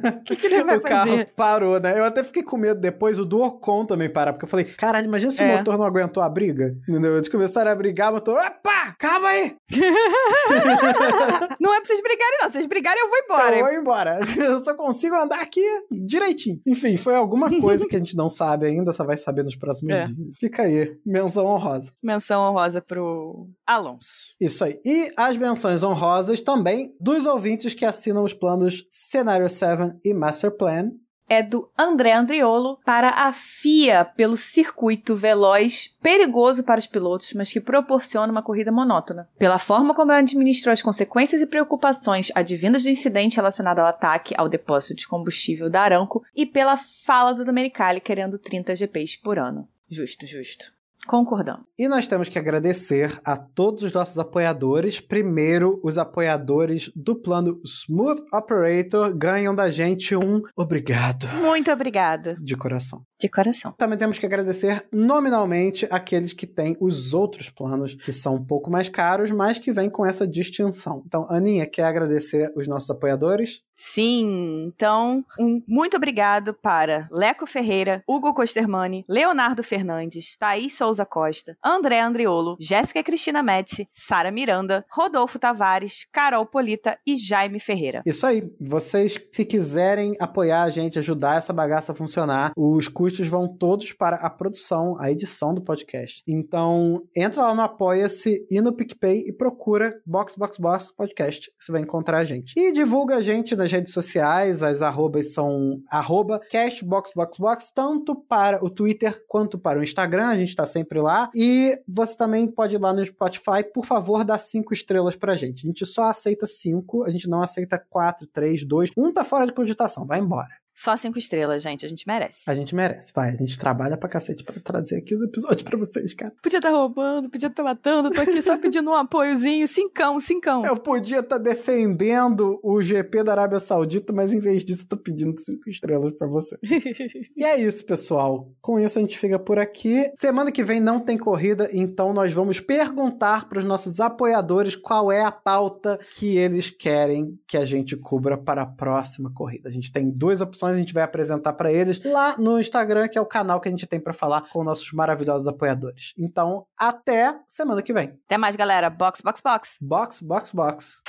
[0.03, 1.33] O que, que ele vai o carro fazer?
[1.35, 1.97] parou, né?
[1.97, 5.05] Eu até fiquei com medo depois o do Ocon também parar, porque eu falei, caralho,
[5.05, 5.53] imagina se É.
[5.53, 6.75] o motor não aguentou a briga.
[6.87, 7.15] Entendeu?
[7.15, 9.55] Eles começaram a brigar, o motor, opa, calma aí,
[11.59, 12.47] não é pra vocês brigarem, não.
[12.47, 13.55] Se vocês brigarem, eu vou embora.
[13.57, 14.19] eu vou embora.
[14.53, 15.61] Eu só consigo andar aqui
[15.91, 16.59] direitinho.
[16.67, 19.91] Enfim, foi alguma coisa que a gente não sabe ainda, só vai saber nos próximos
[19.93, 20.05] É.
[20.07, 20.17] dias.
[20.39, 21.91] Fica aí, menção honrosa.
[22.03, 24.35] Menção honrosa pro Alonso.
[24.39, 24.79] Isso aí.
[24.85, 30.51] E as menções honrosas também dos ouvintes que assinam os planos Cenário 7 e Master
[30.51, 30.91] Plan.
[31.33, 37.51] É do André Andriolo para a FIA pelo circuito veloz, perigoso para os pilotos, mas
[37.51, 39.27] que proporciona uma corrida monótona.
[39.39, 44.47] Pela forma como administrou as consequências e preocupações advindas do incidente relacionado ao ataque ao
[44.47, 49.67] depósito de combustível da Aramco e pela fala do Domenicali querendo 30 GPs por ano.
[49.89, 50.71] Justo, justo.
[51.07, 51.65] Concordamos.
[51.77, 54.99] E nós temos que agradecer a todos os nossos apoiadores.
[54.99, 62.35] Primeiro, os apoiadores do plano Smooth Operator ganham da gente um obrigado Muito obrigada.
[62.41, 63.01] de coração.
[63.19, 63.73] De coração.
[63.77, 68.69] Também temos que agradecer nominalmente aqueles que têm os outros planos, que são um pouco
[68.69, 71.03] mais caros, mas que vêm com essa distinção.
[71.05, 73.63] Então, Aninha, quer agradecer os nossos apoiadores?
[73.75, 81.57] Sim, então, um muito obrigado para Leco Ferreira, Hugo Costermani, Leonardo Fernandes, Thaís Souza Costa,
[81.63, 88.01] André Andriolo, Jéssica Cristina Médici, Sara Miranda, Rodolfo Tavares, Carol Polita e Jaime Ferreira.
[88.05, 88.43] Isso aí.
[88.59, 93.93] Vocês, se quiserem apoiar a gente, ajudar essa bagaça a funcionar, os custos vão todos
[93.93, 96.23] para a produção, a edição do podcast.
[96.27, 101.65] Então, entra lá no Apoia-se e no PicPay e procura Box Box Box Podcast, que
[101.65, 102.53] você vai encontrar a gente.
[102.57, 108.69] E divulga a gente nas redes sociais, as arrobas são arroba cashboxboxbox, tanto para o
[108.69, 111.29] Twitter quanto para o Instagram, a gente tá sempre lá.
[111.33, 115.65] E você também pode ir lá no Spotify, por favor, dá cinco estrelas pra gente.
[115.65, 118.91] A gente só aceita cinco, a gente não aceita quatro, três, dois.
[118.97, 120.62] Um tá fora de cogitação, vai embora.
[120.75, 122.49] Só cinco estrelas, gente, a gente merece.
[122.49, 123.29] A gente merece, vai.
[123.31, 126.33] A gente trabalha pra cacete pra trazer aqui os episódios pra vocês, cara.
[126.41, 130.65] Podia estar roubando, podia estar matando, tô aqui só pedindo um apoiozinho, cincão, cincão.
[130.65, 135.39] Eu podia estar defendendo o GP da Arábia Saudita, mas em vez disso, tô pedindo
[135.39, 136.57] cinco estrelas pra você.
[137.35, 138.51] E é isso, pessoal.
[138.61, 140.11] Com isso, a gente fica por aqui.
[140.15, 145.11] Semana que vem não tem corrida, então nós vamos perguntar para os nossos apoiadores qual
[145.11, 149.69] é a pauta que eles querem que a gente cubra para a próxima corrida.
[149.69, 153.17] A gente tem duas opções, a gente vai apresentar para eles lá no Instagram, que
[153.17, 156.13] é o canal que a gente tem para falar com nossos maravilhosos apoiadores.
[156.17, 158.13] Então, até semana que vem.
[158.25, 158.89] Até mais, galera.
[158.89, 159.77] Box, box, box.
[159.81, 161.01] Box, box, box.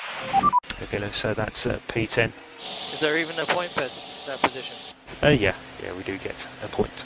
[0.83, 2.31] Okay, let's so that's uh, P10.
[2.93, 3.81] Is there even a point for
[4.27, 4.77] that position?
[5.23, 7.05] Uh, yeah, yeah, we do get a point.